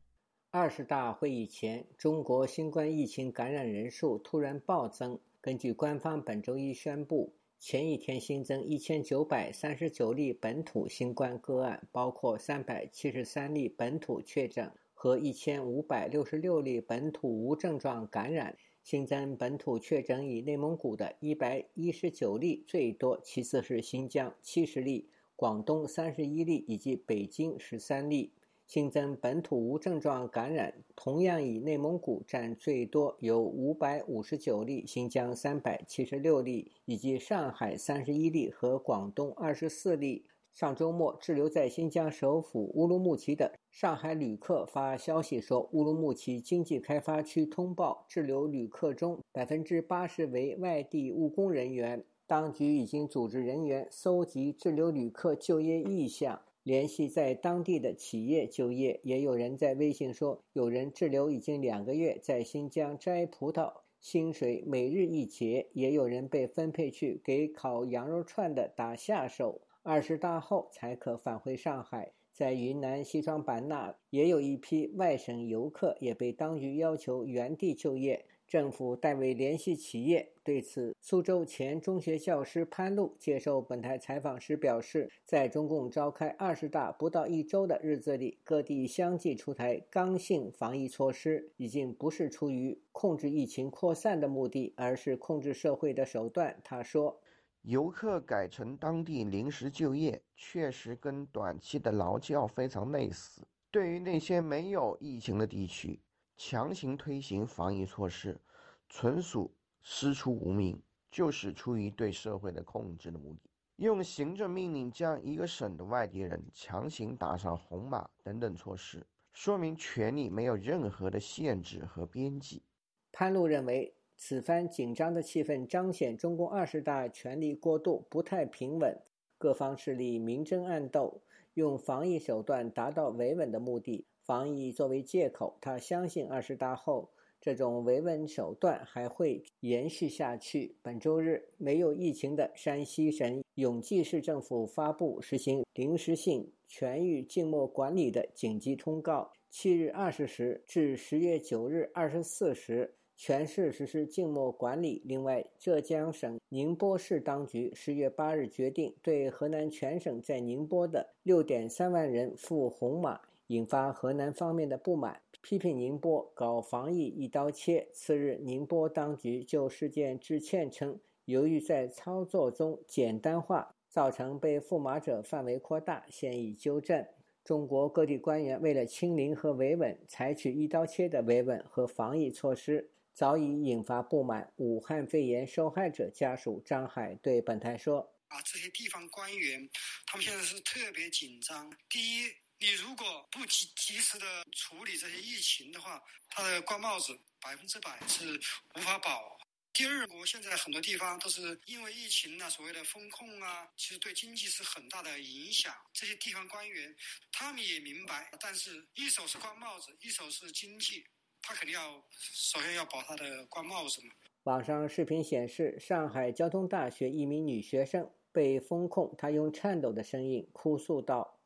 [0.51, 5.19] 二十大会议前，中国新冠疫情感染人数突然暴增。
[5.39, 7.35] 根据官方本周一宣布。
[7.61, 18.55] 前一天新增一千九百三十九例本土新冠个案，包括三百七十三例本土确诊和一千五百六十六例本土无症状感染。
[18.89, 28.31] 新增本土确诊以内蒙古的一百一十九例最多，其次是新疆七十例、广东三十一例以及北京十三例。
[28.65, 40.25] 新增本土无症状感染同样以内蒙古占最多，有五百五十九例；新疆三百七十六例，以及上海三十一例和广东二十四例。
[40.59, 52.03] 上周末滞留在新疆首府乌鲁木齐的上海旅客发消息说，乌鲁木齐经济开发区通报滞留旅客中百分之八十为外地务工人员。
[52.27, 56.41] 当局已经组织人员搜集滞留旅客就业意向。
[56.63, 72.11] 联系在当地的企业就业，也有人在微信说，有人滞留已经两个月，在新疆摘葡萄，薪水每日一结；也有人被分配去给烤羊肉串的打下手，二十大后才可返回上海。
[72.31, 78.23] 在云南西双版纳，也有一批外省游客也被当局要求原地就业。
[78.47, 80.31] 政府代为联系企业。
[80.43, 96.59] 对此，苏州前中学教师潘露接受本台采访时表示，在中共召开二十大不到一周的日子里，各地相继出台刚性防疫措施，已经不是出于控制疫情扩散的目的，而是控制社会的手段。
[96.63, 97.19] 他说
[97.61, 103.47] ：“游客改成当地临时就业，确实跟短期的劳教非常类似。
[103.71, 105.99] 对于那些没有疫情的地区。”
[106.41, 108.39] 强行推行防疫措施，
[108.87, 113.49] 纯属师出无名，就是出于对社会的控制的目的。
[113.75, 122.63] 用行政命令将一个省的外地人强行打上红码等等措施，说明权力没有任何的限制和边际。
[123.11, 129.01] 潘露认为，此番紧张的气氛彰显中共二十大权力过渡不太平稳，
[129.37, 131.21] 各方势力明争暗斗，
[131.53, 134.05] 用防疫手段达到维稳的目的。
[134.25, 137.09] 防疫作为借口，他相信二十大后
[137.39, 140.75] 这种维稳手段还会延续下去。
[140.81, 155.01] 本周日，没有疫情的山西省永济市政府发布实行临时性全域静默管理的紧急通告，七日二十时至十月九日二十四时，全市实施静默管理。
[155.03, 165.19] 另外，浙江省宁波市当局十月八日决定对河南全省在宁波的六点三万人赴红码，引发河南方面的不满。
[165.41, 167.89] 批评宁波搞防疫一刀切。
[167.91, 177.05] 次日，宁波当局就事件致歉称，由于在操作中简单化，造成被赋码者范围扩大，现已纠正。
[177.43, 184.51] 中国各地官员为了清零和维稳，采取一刀切的维稳和防疫措施，早已引发不满。
[184.57, 187.99] 武汉肺炎受害者家属张海对本台说
[188.29, 189.69] ：“啊，这些地方官员，
[190.05, 191.73] 他们现在是特别紧张。
[191.89, 192.31] 第一。”
[192.61, 198.37] 你如果不及及时的处理这些疫情的话，他的官帽子百分之百是
[198.75, 199.39] 无法保。
[199.71, 205.73] 第二，我现在很多地方都是因为疫情呢，所谓的风控啊，其实对经济是很大的影响。
[205.93, 206.93] 这些地方官员
[207.31, 211.07] 他们也明白，但是一手是官帽子，一手是经济，
[211.49, 214.13] 他肯定要首先要保他的官帽子嘛。
[214.43, 221.39] 网上视频显示，上海交通大学一名女学生被封控，她用颤抖的声音哭诉道。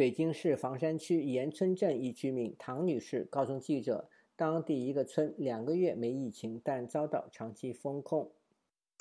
[0.00, 8.34] 北京市房山区岩村镇一居民唐女士告诉记者，当地一个村两个月没疫情，但遭到长期封控。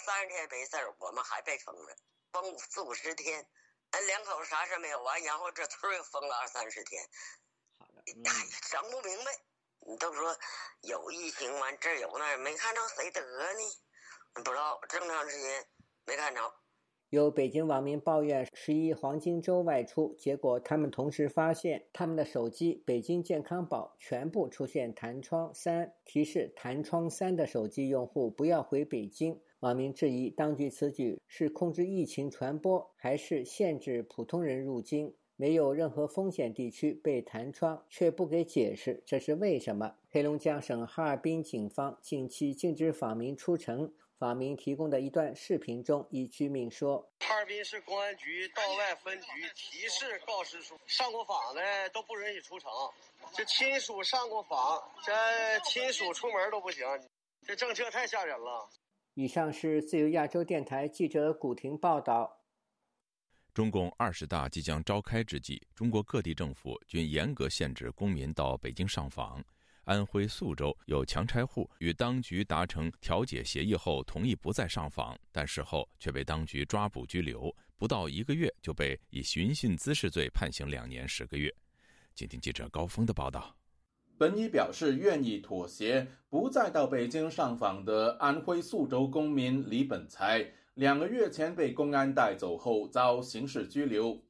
[0.03, 1.95] 三十天没事儿，我们还被封了，
[2.33, 3.47] 封四五十天，
[3.91, 7.01] 俺两口啥事没有完，然后这村又封了二三十天。
[7.77, 8.31] 好的，哎，
[8.69, 9.31] 整不明白。
[9.87, 10.37] 你都说
[10.81, 13.63] 有疫情，完这有那，没看着谁得呢？
[14.33, 15.65] 不知道这么长时间
[16.03, 16.41] 没看着。
[17.09, 29.39] 有北京网民抱怨十一黄金周外出，结果他们同时发现他们的手机北京健康宝全部出现弹窗三提示，弹窗三的手机用户不要回北京。
[29.61, 35.11] 网民质疑当局此举是控制疫情传播，还是限制普通人入京？
[35.35, 39.95] 没有任何风险地区被弹窗，却不给解释，这是为什么？
[40.11, 43.91] 黑龙江省哈尔滨警方近期禁止访民出城。
[44.19, 51.61] 访民提供的一段视频中，一居民说：“哈尔滨市公安局道外分局提示告示书，上过访的
[51.93, 52.69] 都不允许出城。
[53.33, 55.13] 这亲属上过访，这
[55.63, 56.85] 亲属出门都不行。
[57.47, 58.69] 这政策太吓人了。”
[59.15, 62.41] 以上是自由亚洲电台记者古婷报道。
[63.53, 69.41] 中共二十大即将召开之际，中国各地政府均严格限制公民到北京上访。
[69.89, 81.51] 安徽宿州有强拆户与当局达成调解协议后，同意不再上访，但事后却被当局抓捕拘留，不到一个月就被以寻衅滋事罪判刑两年十个月。
[82.13, 83.57] 请听记者高峰的报道。
[84.15, 94.21] 本已表示愿意妥协，不再到北京上访的安徽宿州公民李本才，两个月前被公安带走后遭刑事拘留。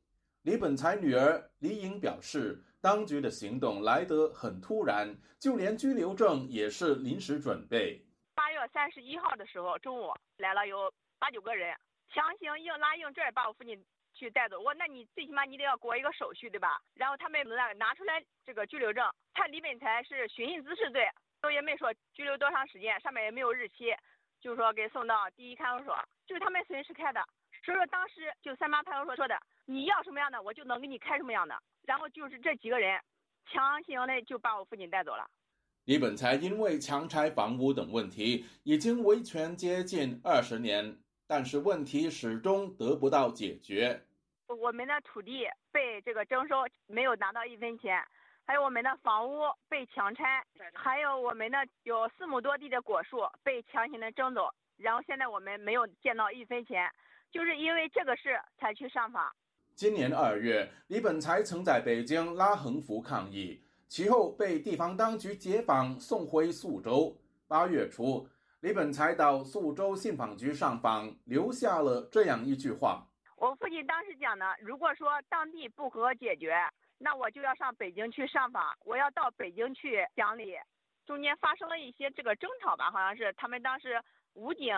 [0.43, 2.64] 李本才女儿李颖表示。
[2.82, 8.01] 当局的行动来得很突然，就连拘留证也是临时准备。
[8.34, 11.75] 八月三十一号的时候中午来了有八九个人，
[12.13, 13.77] 强行硬拉硬拽把我父亲
[14.13, 14.59] 去带走。
[14.61, 16.80] 我那你最起码你得要过一个手续对吧？
[16.93, 21.05] 然后他们拿拿出来这个拘留证，判李本才是寻衅滋事罪，
[21.41, 23.93] 都也没说拘留多长时间，上面也没有日期，
[24.39, 27.21] 就说给送到第一看守所，就是他们随时开的。
[27.61, 31.61] 所以说当时就三八派出所说的，你要什么样的我就能给你开什么样的。
[31.89, 33.01] 然后就是这几个人
[33.51, 35.27] 强行的就把我父亲带走了。
[35.85, 43.99] 李本才因为强拆房屋等问题已经维权接近二十年，但是问题始终得不到解决。
[44.45, 47.99] 我们的土地被这个征收，没有拿到一分钱；
[48.45, 54.53] 还有我们的房屋被强拆，还有我们的有四亩多地的果树被强行的征走。
[54.77, 56.87] 然后现在我们没有见到一分钱，
[57.31, 59.35] 就是因为这个事才去上访。
[59.80, 67.15] 今年二月，李本才曾在北京拉横幅抗议，其后被地方当局解访，送回宿州。
[67.47, 68.27] 八月初，
[68.59, 73.07] 李本才到宿州信访局上访，留下了这样一句话
[73.39, 76.57] ：“我父亲当时讲的，如果说当地不和解决，
[76.97, 80.55] 那我就要上北京去上访，我要到北京去讲理。”
[81.07, 83.97] 中间发生了一些这个争吵吧，好像是他们当时
[84.34, 84.75] 武警。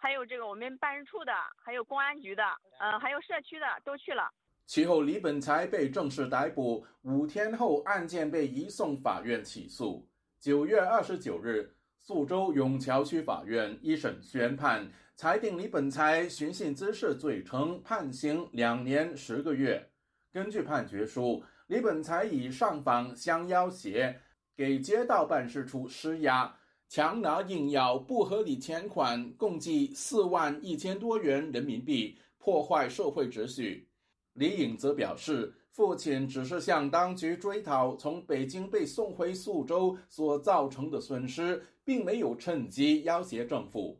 [0.00, 1.32] 还有这个我们办事处的，
[1.62, 2.42] 还有公安局的，
[2.78, 4.32] 嗯，还有社区的都去了。
[4.64, 10.08] 其后，李本才被正式逮捕，五天后案件被移送法院起诉。
[10.38, 19.90] 九月二十九日，宿州永桥区法院一审宣判，裁定李本才寻衅滋事罪成，判刑两年十个月。
[20.32, 24.18] 根据判决书，李本才以上访相要挟，
[24.56, 26.56] 给街道办事处施压，
[26.90, 33.88] 强拿硬要、不合理钱款共计四万一千多元人民币，破坏社会秩序。
[34.32, 43.96] 李颖则表示，父亲只是向当局追讨从北京被送回宿州所造成的损失，并没有趁机要挟政府。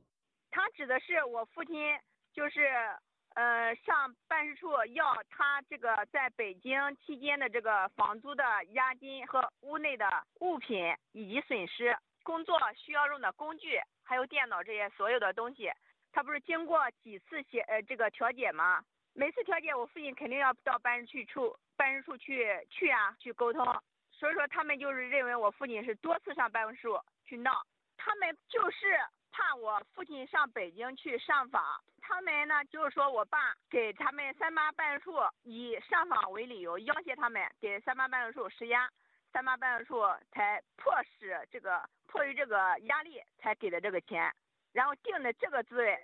[0.51, 1.74] 他指的是我父亲，
[2.34, 2.66] 就是
[3.36, 6.72] 呃上办事处要他这个在北京
[7.07, 10.05] 期间的这个房租的押金和屋内的
[10.41, 10.76] 物品
[11.12, 15.71] 以及损失，工作需要用的工具还有电脑这些所有的东西，
[16.12, 18.85] 他不是经过几次协呃这个调解吗？
[19.12, 23.64] 每次调解，我父亲肯定要到办事处办事处去去啊，去沟通。
[24.12, 27.64] 所以说，他们就是认为我父亲是多次上办事处去闹，
[27.97, 28.99] 他们就是
[29.33, 31.83] 怕我父亲上北京去上访。
[32.03, 35.14] 他们呢，就是说我爸给他们三八办事处
[35.45, 38.89] 以上访为理由，要挟他们给三八办事处施压，
[39.33, 40.01] 三八办事处
[40.33, 44.31] 才迫使这个迫于这个压力才给的这个钱，
[44.72, 45.97] 然后定的这个罪。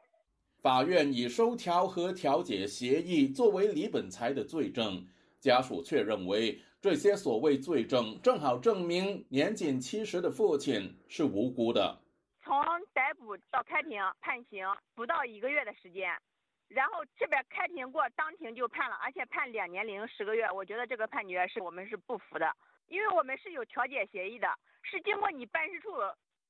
[0.62, 5.06] 法院以收条和调解协议作为李本才的罪证，
[5.40, 12.00] 家属却认为这些所谓罪证正好证明年仅七十的父亲是无辜的。
[12.42, 12.56] 从
[12.94, 16.16] 逮捕到开庭判刑不到一个月的时间，
[16.68, 20.48] 然后这边开庭过，当庭就判了，而且判两年零十个月。
[20.50, 22.54] 我觉得这个判决是我们是不服的，
[22.88, 24.48] 因为我们是有调解协议的，
[24.82, 25.90] 是经过你办事处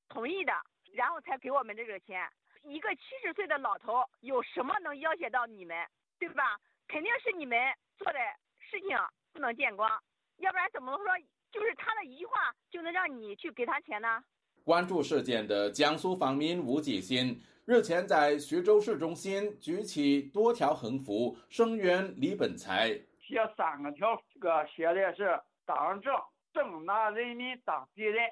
[0.09, 0.53] 同意的，
[0.93, 2.27] 然后才给我们这个钱。
[2.63, 5.75] 一个七十岁的老头有什么能要挟到你们，
[6.19, 6.57] 对吧？
[6.87, 7.57] 肯定是你们
[7.97, 8.19] 做的
[8.59, 8.97] 事情
[9.31, 9.89] 不能见光，
[10.37, 11.05] 要不然怎么说
[11.51, 14.23] 就是他的一句话就能让你去给他钱呢？
[14.63, 26.13] 关注事件的江苏访民吴继新日前在徐州市中心举起多条横幅声援李本才，写三个条，这个写的是党政
[26.53, 28.23] 正拿人民当敌人，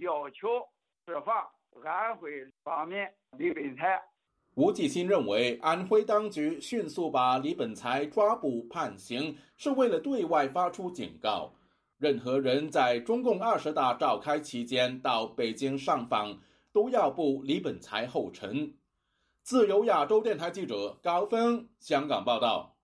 [0.00, 0.48] 要求
[1.06, 1.46] 释放。
[1.84, 2.30] 安徽
[2.64, 4.02] 方面，李本才。
[4.54, 11.52] 吴继新认为，安徽当局迅速把李本才抓捕判刑，是为了对外发出警告：
[11.98, 16.40] 任何人在中共二十大召开期间到北京上访，
[16.72, 18.74] 都要步李本才后尘。
[19.42, 22.77] 自由亚洲电台记者高峰香港报道。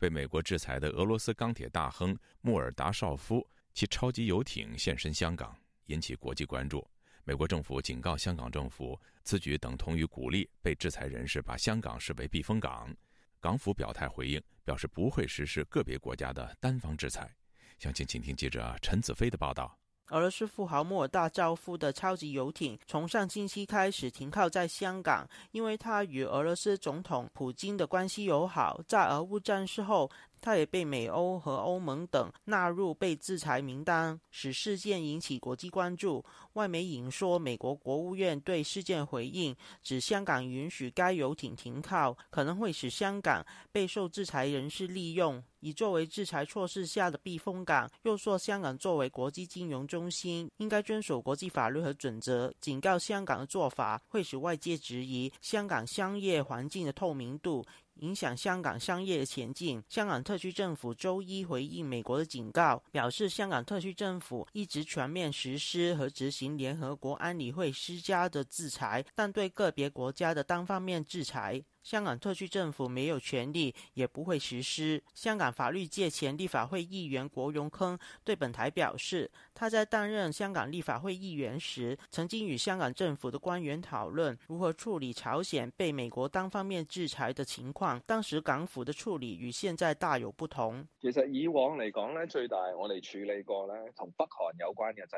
[0.00, 5.54] 被美国制裁的俄罗斯钢铁大亨穆尔达绍夫，其超级游艇现身香港，
[5.86, 6.84] 引起国际关注。
[7.22, 12.92] 美国政府警告香港政府，此举等同于鼓励被制裁人士把香港视为避风港。
[13.40, 17.30] 港府表态回应，表示不会实施个别国家的单方制裁。
[17.78, 19.79] 详情，请听记者陈子飞的报道。
[20.10, 28.80] 俄罗斯富豪莫尔大昭夫的超级游艇从上星期开始停靠在香港，因为他与俄罗斯总统普京的关系友好。
[28.86, 30.10] 在俄乌战事后。
[30.40, 36.24] 他也被美欧和欧盟等纳入被制裁名单，使事件引起国际关注。
[36.54, 47.88] 外媒引说，美国国务院对事件回应，指香港允许该游艇停靠，可能会使香港备受制裁人士利用，以作为制裁措施下的避风港。
[48.02, 57.64] 又说，香港作为国际金融中心，应该遵守国际法律和准则，警告香港的做法会使外界质疑香港商业环境的透明度。
[58.00, 59.82] 影响香港商业的前景。
[59.88, 71.62] 香港特区政府周一回应美国的警告，表示香港特区政府一直全面实施和执行联合国安理会施加的制裁，但对个别国家的单方面制裁。
[71.82, 75.02] 香港特区政府没有权利，也不会实施。
[75.14, 88.00] 香港法律界前立法会议员国荣铿对本台表示，他在担任香港立法会议员时，曾经与香港政府的官员讨论如何处理朝鲜被美国单方面制裁的情况。
[88.06, 90.86] 当时港府的处理与现在大有不同。
[91.00, 95.16] 其实以往嚟讲咧，最大我哋处理过咧，同北韩有关嘅制裁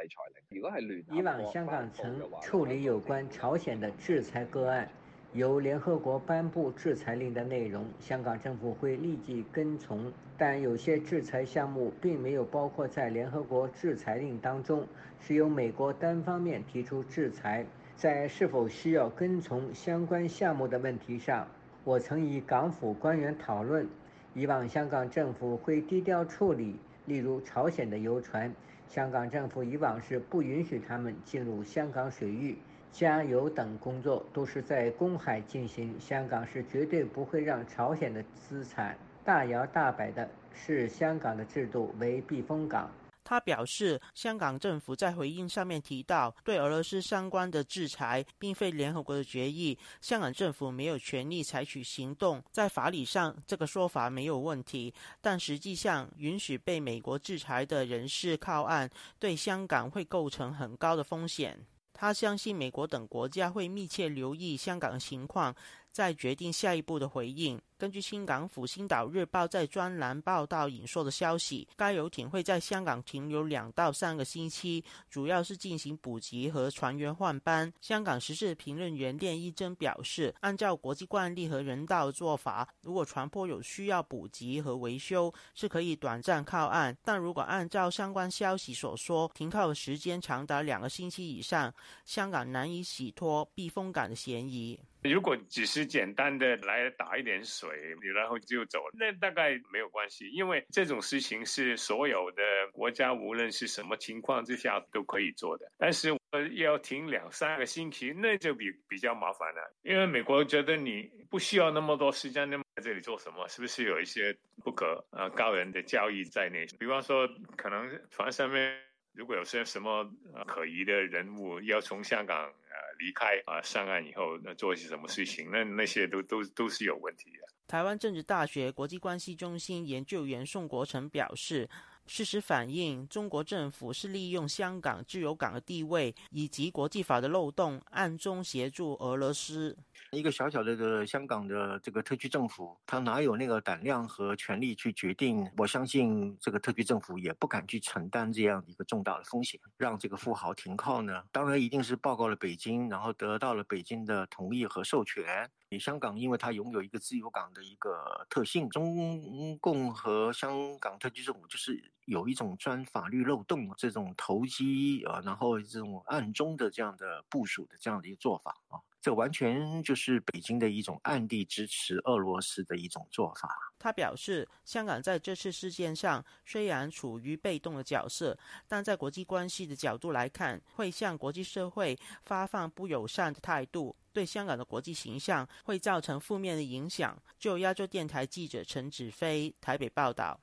[0.49, 0.61] 令。
[0.61, 4.89] 如果係聯以往香港曾处理有关朝鲜的制裁个案。
[5.35, 14.87] 由联合国颁布制裁令的内容，香港政府会立即跟从，但有些制裁项目并没有包括在联合国制裁令当中，
[15.21, 17.65] 是由美国单方面提出制裁。
[17.97, 21.49] 在是否需要跟从相关项目的问题上，
[21.85, 23.89] 我曾与港府官员讨论，
[24.35, 26.77] 以往香港政府会低调处理，
[27.07, 28.53] 例如朝鲜的游船。
[28.87, 32.59] 香港政府以往是不允许他们进入香港水域。
[32.93, 42.91] 加油等工作都是在公海进行，香港是绝对不会让朝鲜的资产大摇大摆的视香港的制度为避风港。
[43.25, 52.43] 他表示，香港政府在回应上面提到对俄罗斯相关的制裁并非联合国的决议，香港政府没有权利采取行动。
[52.51, 61.59] 在法理上，这个说法没有问题，但实际上允许被美国制裁的人士靠岸，对香港会构成很高的风险。
[61.93, 65.55] 他相信美国等国家会密切留意香港的情况。
[65.93, 67.61] 再决定下一步的回应。
[67.79, 77.73] 根据新港府《星岛日报》在专栏报道引述的消息，该游艇会在香港停留两到三个星期，主要是进行补给和船员换班。
[77.81, 91.75] 香港时事评论员练一真表示，按照国际惯例和人道做法，如果船舶有需要补给和维修，是可以短暂靠岸；但如果按照相关消息所说，停靠的时间长达两个星期以上，
[92.05, 94.79] 香港难以洗脱避风港的嫌疑。
[95.03, 97.69] 如果只是简单的来打一点水，
[98.15, 102.43] 然后就走，那大概没有关系，因为这种事情是所有的
[102.73, 105.71] 国家无论是什么情况之下都可以做的。
[105.77, 106.21] 但是我
[106.53, 113.47] 要停两三个星期，那就比比较麻烦了，因为美国觉得你不需要那么多时间，那么在这里做什么？
[113.49, 116.65] 是不是有一些不可呃告人的交易在内？
[116.79, 118.79] 比方说，可能船上面
[119.15, 120.09] 如果有些什么
[120.47, 122.53] 可疑的人物要从香港。
[122.99, 127.39] 离开啊，上岸以后那做一些什么事情，那那些都都都是有问题的。
[127.67, 131.69] 台湾政治大学国际关系中心研究员宋国成表示，
[132.07, 139.77] 事实反映中国政府是利用香港自由港的地位以及国际法的漏洞，暗中协助俄罗斯。
[140.11, 145.51] 一个小小的的香港的这个特区政府，他哪有那个胆量和权力去决定？
[145.57, 151.23] 我相信这个特区政府也不敢去承担这样一个重大的风险，让这个富豪停靠呢？
[151.33, 155.51] 当然一定是报告了北京，然后得到了北京的同意和授权。
[155.71, 168.77] 你香港因为它拥有一个自由港的一个特性，中共和香港特区政府就是有一种钻法律漏洞、这种投机啊，然后这种暗中的这样的部署的这样的一个做法啊。
[169.03, 173.51] 这完全就是北京的一种暗地支持俄罗斯的一种做法。
[173.77, 178.39] 他表示，香港在这次事件上虽然处于被动的角色，
[178.69, 187.21] 但在国际关系的角度来看，会向国际社会发放不友善的态度，对香港的国际形象会造成负面的影响。
[187.41, 190.41] 就亚洲电台记者陈子飞台北报道。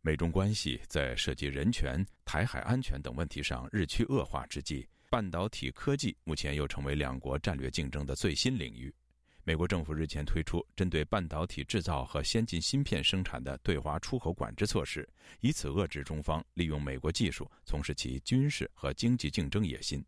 [0.00, 4.88] 美中关系在涉及人权、台海安全等问题上日趋恶化之际。
[5.10, 8.94] 半导体科技目前又成为两国战略竞争的最新领域。
[9.42, 15.08] 美国政府日前推出针对半导体制造和先进芯片生产的对华出口管制措施，
[15.40, 20.04] 以此遏制中方利用美国技术从事其军事和经济竞争野心。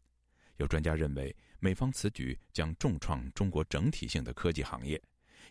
[0.59, 5.01] 有专家认为，美方此举将重创中国整体性的科技行业。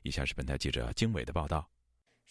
[0.03, 1.67] 以下是本台记者经纬的报道。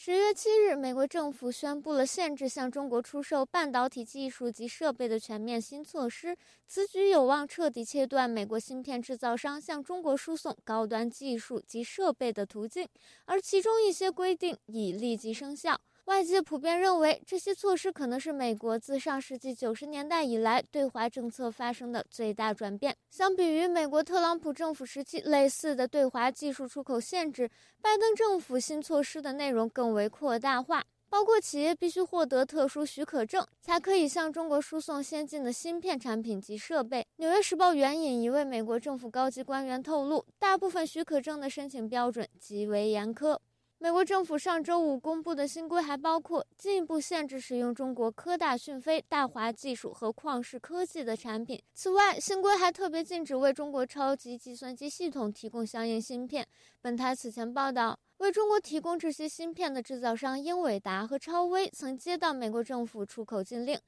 [0.01, 6.37] 十月七日，美国政府宣布了限制向中国出售半导体技术及设备的全面新措施。
[6.69, 12.89] 此举有望彻底切断美国芯片制造商向中国输送高端技术及设备的途径，
[13.25, 15.81] 而其中一些规定已立即生效。
[16.09, 22.97] 外界普遍认为，这些措施可能是美国自上世纪九十年代以来对华政策发生的最大转变。
[23.11, 27.47] 相比于美国特朗普政府时期类似的对华技术出口限制，
[27.83, 37.01] 拜登政府新措施的内容更为扩大化，包括企业必须获得特殊许可证才可以向中国输送先进的芯片产品及设备。
[37.17, 43.39] 《纽约时报》援引一位美国政府高级官员透露，大部分许可证的申请标准极为严苛。
[43.81, 51.63] 美国政府上周五公布的新规还包括进一步限制使用中国科大讯飞、大华技术和旷视科技的产品。
[51.75, 56.45] 此外，新规还特别禁止为中国超级计算机系统提供相应芯片。
[56.81, 63.79] 本台此前报道，为中国提供这些芯片的制造商英伟达和超威曾接到美国政府出口禁令。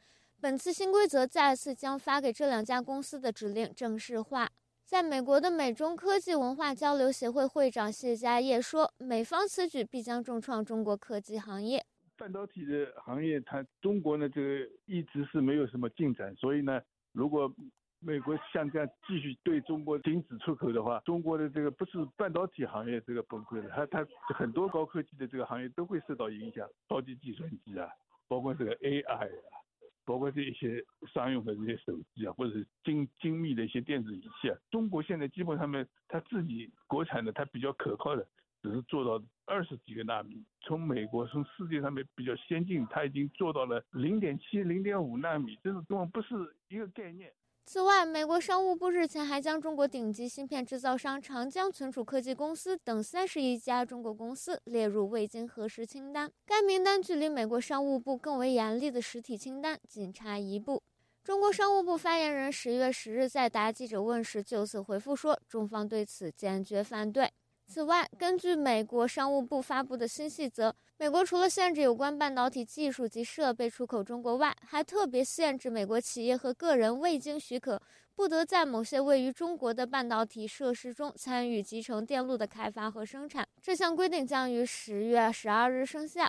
[0.40, 4.48] 本次新规则再次将发给这两家公司的指令正式化。
[4.90, 11.80] 在美国的美中科技文化交流协会会长谢家业说：“美方此举必将重创中国科技行业。
[12.16, 16.82] 半导体的行业，它中国呢这个一直是没有什么进展，所以呢，
[17.12, 17.48] 如果
[18.00, 27.88] 美国像这样继续对中国停止出口的话，中国的这个不是半导体行业这个崩溃了，它它很多高科技的这个行业都会受到影响，超级计算机啊，
[28.26, 29.54] 包括这个 AI 啊。”
[30.10, 30.84] 包括这一些
[31.14, 38.26] 商用的这些手机啊，或者是精精密的一些电子仪器啊，中国现在基本上面它自己国产的，它比较可靠的，
[38.60, 40.44] 只是做到二十几个纳米。
[40.62, 46.34] 从美国，从世界上面比较先进，它已经做到了零点七、零点五纳米，这是根本不是
[46.68, 47.32] 一个概念。
[47.72, 56.28] 此外，美国商务部日前还将中国顶级芯片制造商长江存储科技公司等三十一家中国公司列入未经核实清单。
[56.44, 60.82] 该名单距离美国商务部更为严厉的实体清单仅差一步。
[61.22, 67.30] 中国商务部发言人十月十日在答记者问时就此回复说，中方对此坚决反对。
[67.70, 77.80] 此外，根据美国商务部发布的新细则，美国除了限制有关半导体技术及设备出口中国外，还特别限制美国企业和个人未经许可，
[78.16, 83.46] 不得在某些位于中国的半导体设施中参与集成电路的开发和生产。
[83.62, 86.26] 这项规定将于十月十二日生效。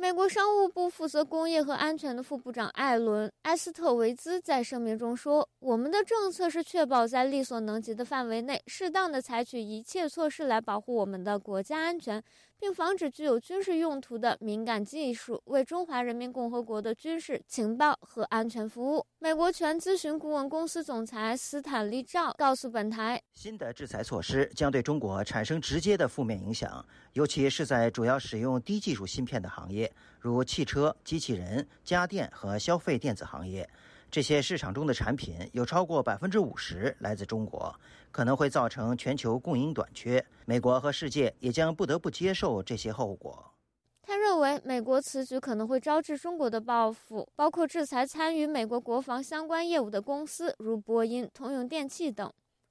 [0.00, 12.24] 美国商务部负责工业和安全的副部长艾伦·埃斯特维兹在声明中说：“我们的政策是确保在力所能及的范围内，适当的采取一切措施来保护我们的国家安全。”
[12.60, 19.04] 并防止具有军事用途的敏感技术为中华人民共和国的军事情报和安全服务。
[19.18, 26.84] 美国全咨询顾问公司总裁斯坦利·赵告诉本台：“新的制裁措施将对中国产生直接的负面影响，
[27.14, 33.68] 尤其是在主要使用低技术芯片的行业，如汽车、机器人、家电和消费电子行业。
[34.10, 37.74] 这些市场中的产品有超过百分之五十来自中国。”
[38.12, 43.54] 可能会造成全球供应短缺，美国和世界也将不得不接受这些后果。
[44.02, 52.28] 他认为，美国此举可能会招致中国的报复，包括制裁参与美国国防相关业务的公司，如波音、通用电气等。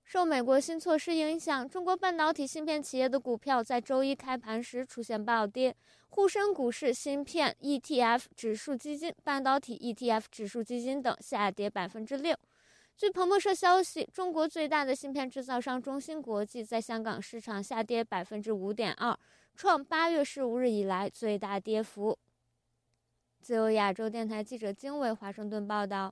[0.09, 5.75] 受美国新措施影响，中国半导体芯片企业的股票在周一开盘时出现暴跌，
[6.07, 12.35] 沪深股市芯片 ETF 指数基金、半导体 ETF 指数基金等下跌百分之六。
[12.97, 19.15] 据彭博社消息，中国最大的芯片制造商中芯国际在香港市场下跌百分之五点二，
[19.55, 22.17] 创八月十五日以来最大跌幅。
[23.41, 26.11] 自由亚洲电台记者经纬华盛顿报道。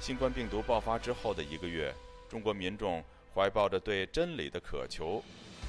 [0.00, 1.94] 新冠病毒爆发之后的一个月，
[2.26, 5.22] 中国民众怀抱着对真理的渴求，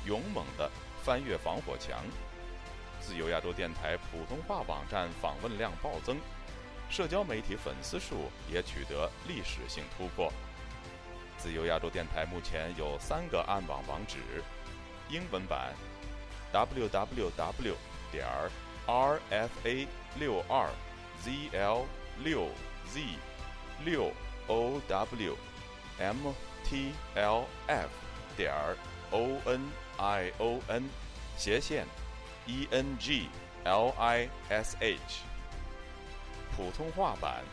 [0.05, 0.71] 勇猛地
[1.03, 2.01] 翻越防火墙。
[3.01, 6.17] 自由亚洲电台普通话网站访问量暴增，
[6.89, 10.32] 社交媒体粉丝数也取得历史性突破。
[11.38, 14.17] 自由亚洲电台目前有三个暗网网址：
[15.09, 15.73] 英文版
[16.53, 17.73] www
[18.13, 18.25] 点
[18.88, 20.69] rfa 六二
[21.21, 21.84] zl
[22.23, 22.47] 六
[22.93, 23.01] z
[23.86, 24.11] 六
[24.47, 25.07] owmtlf
[28.38, 28.53] 点
[29.11, 30.84] onion
[31.38, 31.86] 斜线。
[32.47, 33.29] e n g
[33.63, 35.23] l i s h
[36.55, 37.43] 普通话版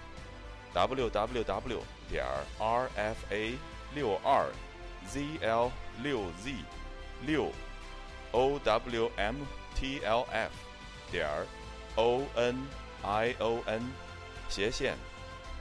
[0.72, 2.24] w w w 点
[2.58, 3.58] r f a
[3.94, 4.46] 六二
[5.06, 5.70] z l
[6.02, 6.52] 六 z
[7.26, 7.52] 六
[8.32, 9.36] o w m
[9.74, 10.50] t l f
[11.10, 11.26] 点
[11.96, 12.66] o n
[13.02, 13.82] i o n
[14.48, 14.96] 斜线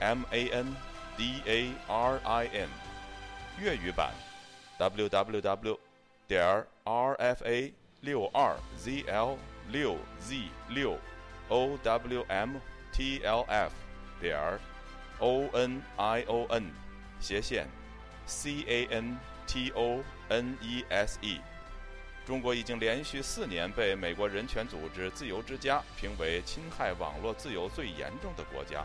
[0.00, 0.74] m a n
[1.16, 2.68] d a r i n
[3.58, 4.12] 粤语版
[4.78, 5.80] w w w
[6.26, 9.36] 点 r f a 六二 zl
[9.70, 10.96] 六 z 六
[11.48, 13.70] owmtlf
[14.20, 14.60] 点
[15.18, 16.70] onion
[17.20, 17.66] 斜线
[19.46, 21.40] cantonese。
[22.24, 28.84] 中国已经连续四年被美国人权组织自由之家评为侵害网络自由最严重的国家。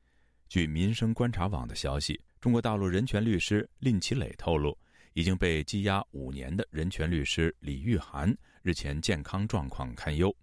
[0.51, 4.77] 据民生观察网的消息，中国大陆人权律师蔺奇磊透露，
[5.13, 10.35] 已经被羁押五年的人权律师李玉涵日前健康状况堪忧。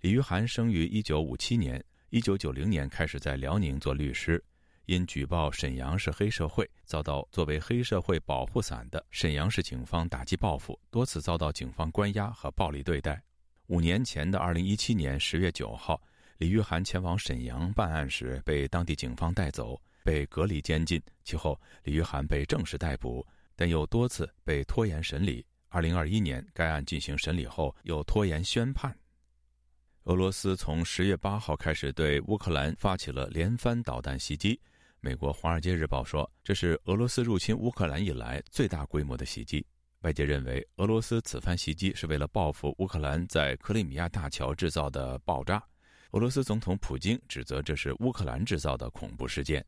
[0.00, 4.44] 李玉涵生于1957年，1990年开始在辽宁做律师。
[4.86, 13.22] 因举报沈阳市黑社会，遭到作为黑社会保护伞的沈阳市警方打击报复，多次遭到警方关押和暴力对待。
[13.68, 16.02] 五年前的二零一七年十月九号，
[16.42, 21.00] 李玉涵前往沈阳办案时被当地警方带走，被隔离监禁。
[21.22, 23.24] 其后，李玉涵被正式逮捕，
[23.54, 25.46] 但又多次被拖延审理。
[25.68, 28.92] 二零二一年，该案进行审理后又拖延宣判。
[30.02, 34.60] 俄罗斯从十月八号开始对乌克兰发起了连番导弹袭击。
[34.98, 39.64] 美国《华尔街日报》说，这是俄罗斯入侵乌克兰以来最大规模的袭击。
[40.00, 45.62] 外界认为，俄罗斯此番袭击是为了报复乌克兰在克里米亚大桥制造的爆炸。
[46.12, 49.64] 俄罗斯总统普京指责这是乌克兰制造的恐怖事件。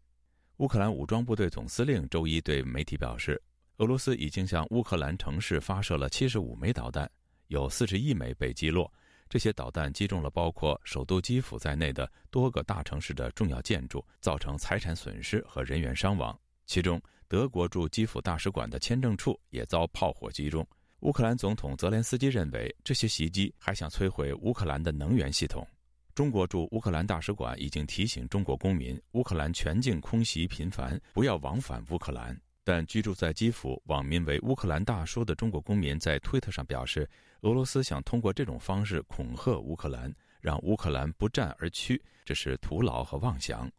[0.59, 3.41] 乌克兰武装部队总司令周一对媒体表示，
[3.79, 7.11] 俄罗斯已经向乌克兰城市发射了七十五枚导弹，
[7.47, 8.93] 有四十一枚被击落。
[9.27, 16.39] 这些导弹击中了包括首都基辅在内的多个大城市的重要建筑，造成财产损失和人员伤亡。
[16.67, 20.67] 其中，德国驻基辅大使馆的签证处也遭炮火击中。
[21.01, 25.67] 乌克兰总统泽连斯基认为，这些袭击还想摧毁乌克兰的能源系统。
[26.15, 32.39] 中国驻乌克兰大使馆已经提醒中国公民，乌克兰全境空袭频繁，不要往返乌克兰。
[32.63, 37.09] 但居住在基辅、网名为“乌克兰大叔”的中国公民在推特上表示。
[37.41, 40.11] 俄罗斯想通过这种方式恐吓乌克兰，
[40.41, 43.71] 让乌克兰不战而屈，这是徒劳和妄想。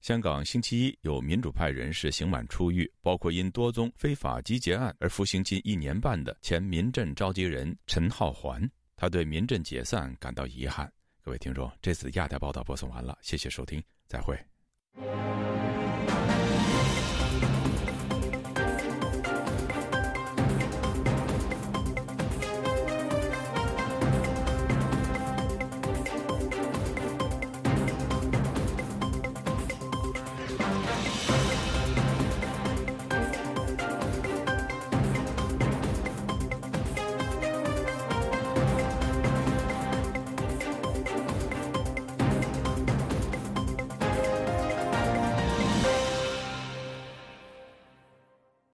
[0.00, 8.68] 香港星期一有民主派人士刑满出狱，包括因多宗非法集结案而服刑近一年半的前民阵召集人陈浩环。
[8.96, 10.92] 他对民阵解散感到遗憾。
[11.24, 14.38] 各位听众，这次亚太报道播送完了，谢谢收听，再会。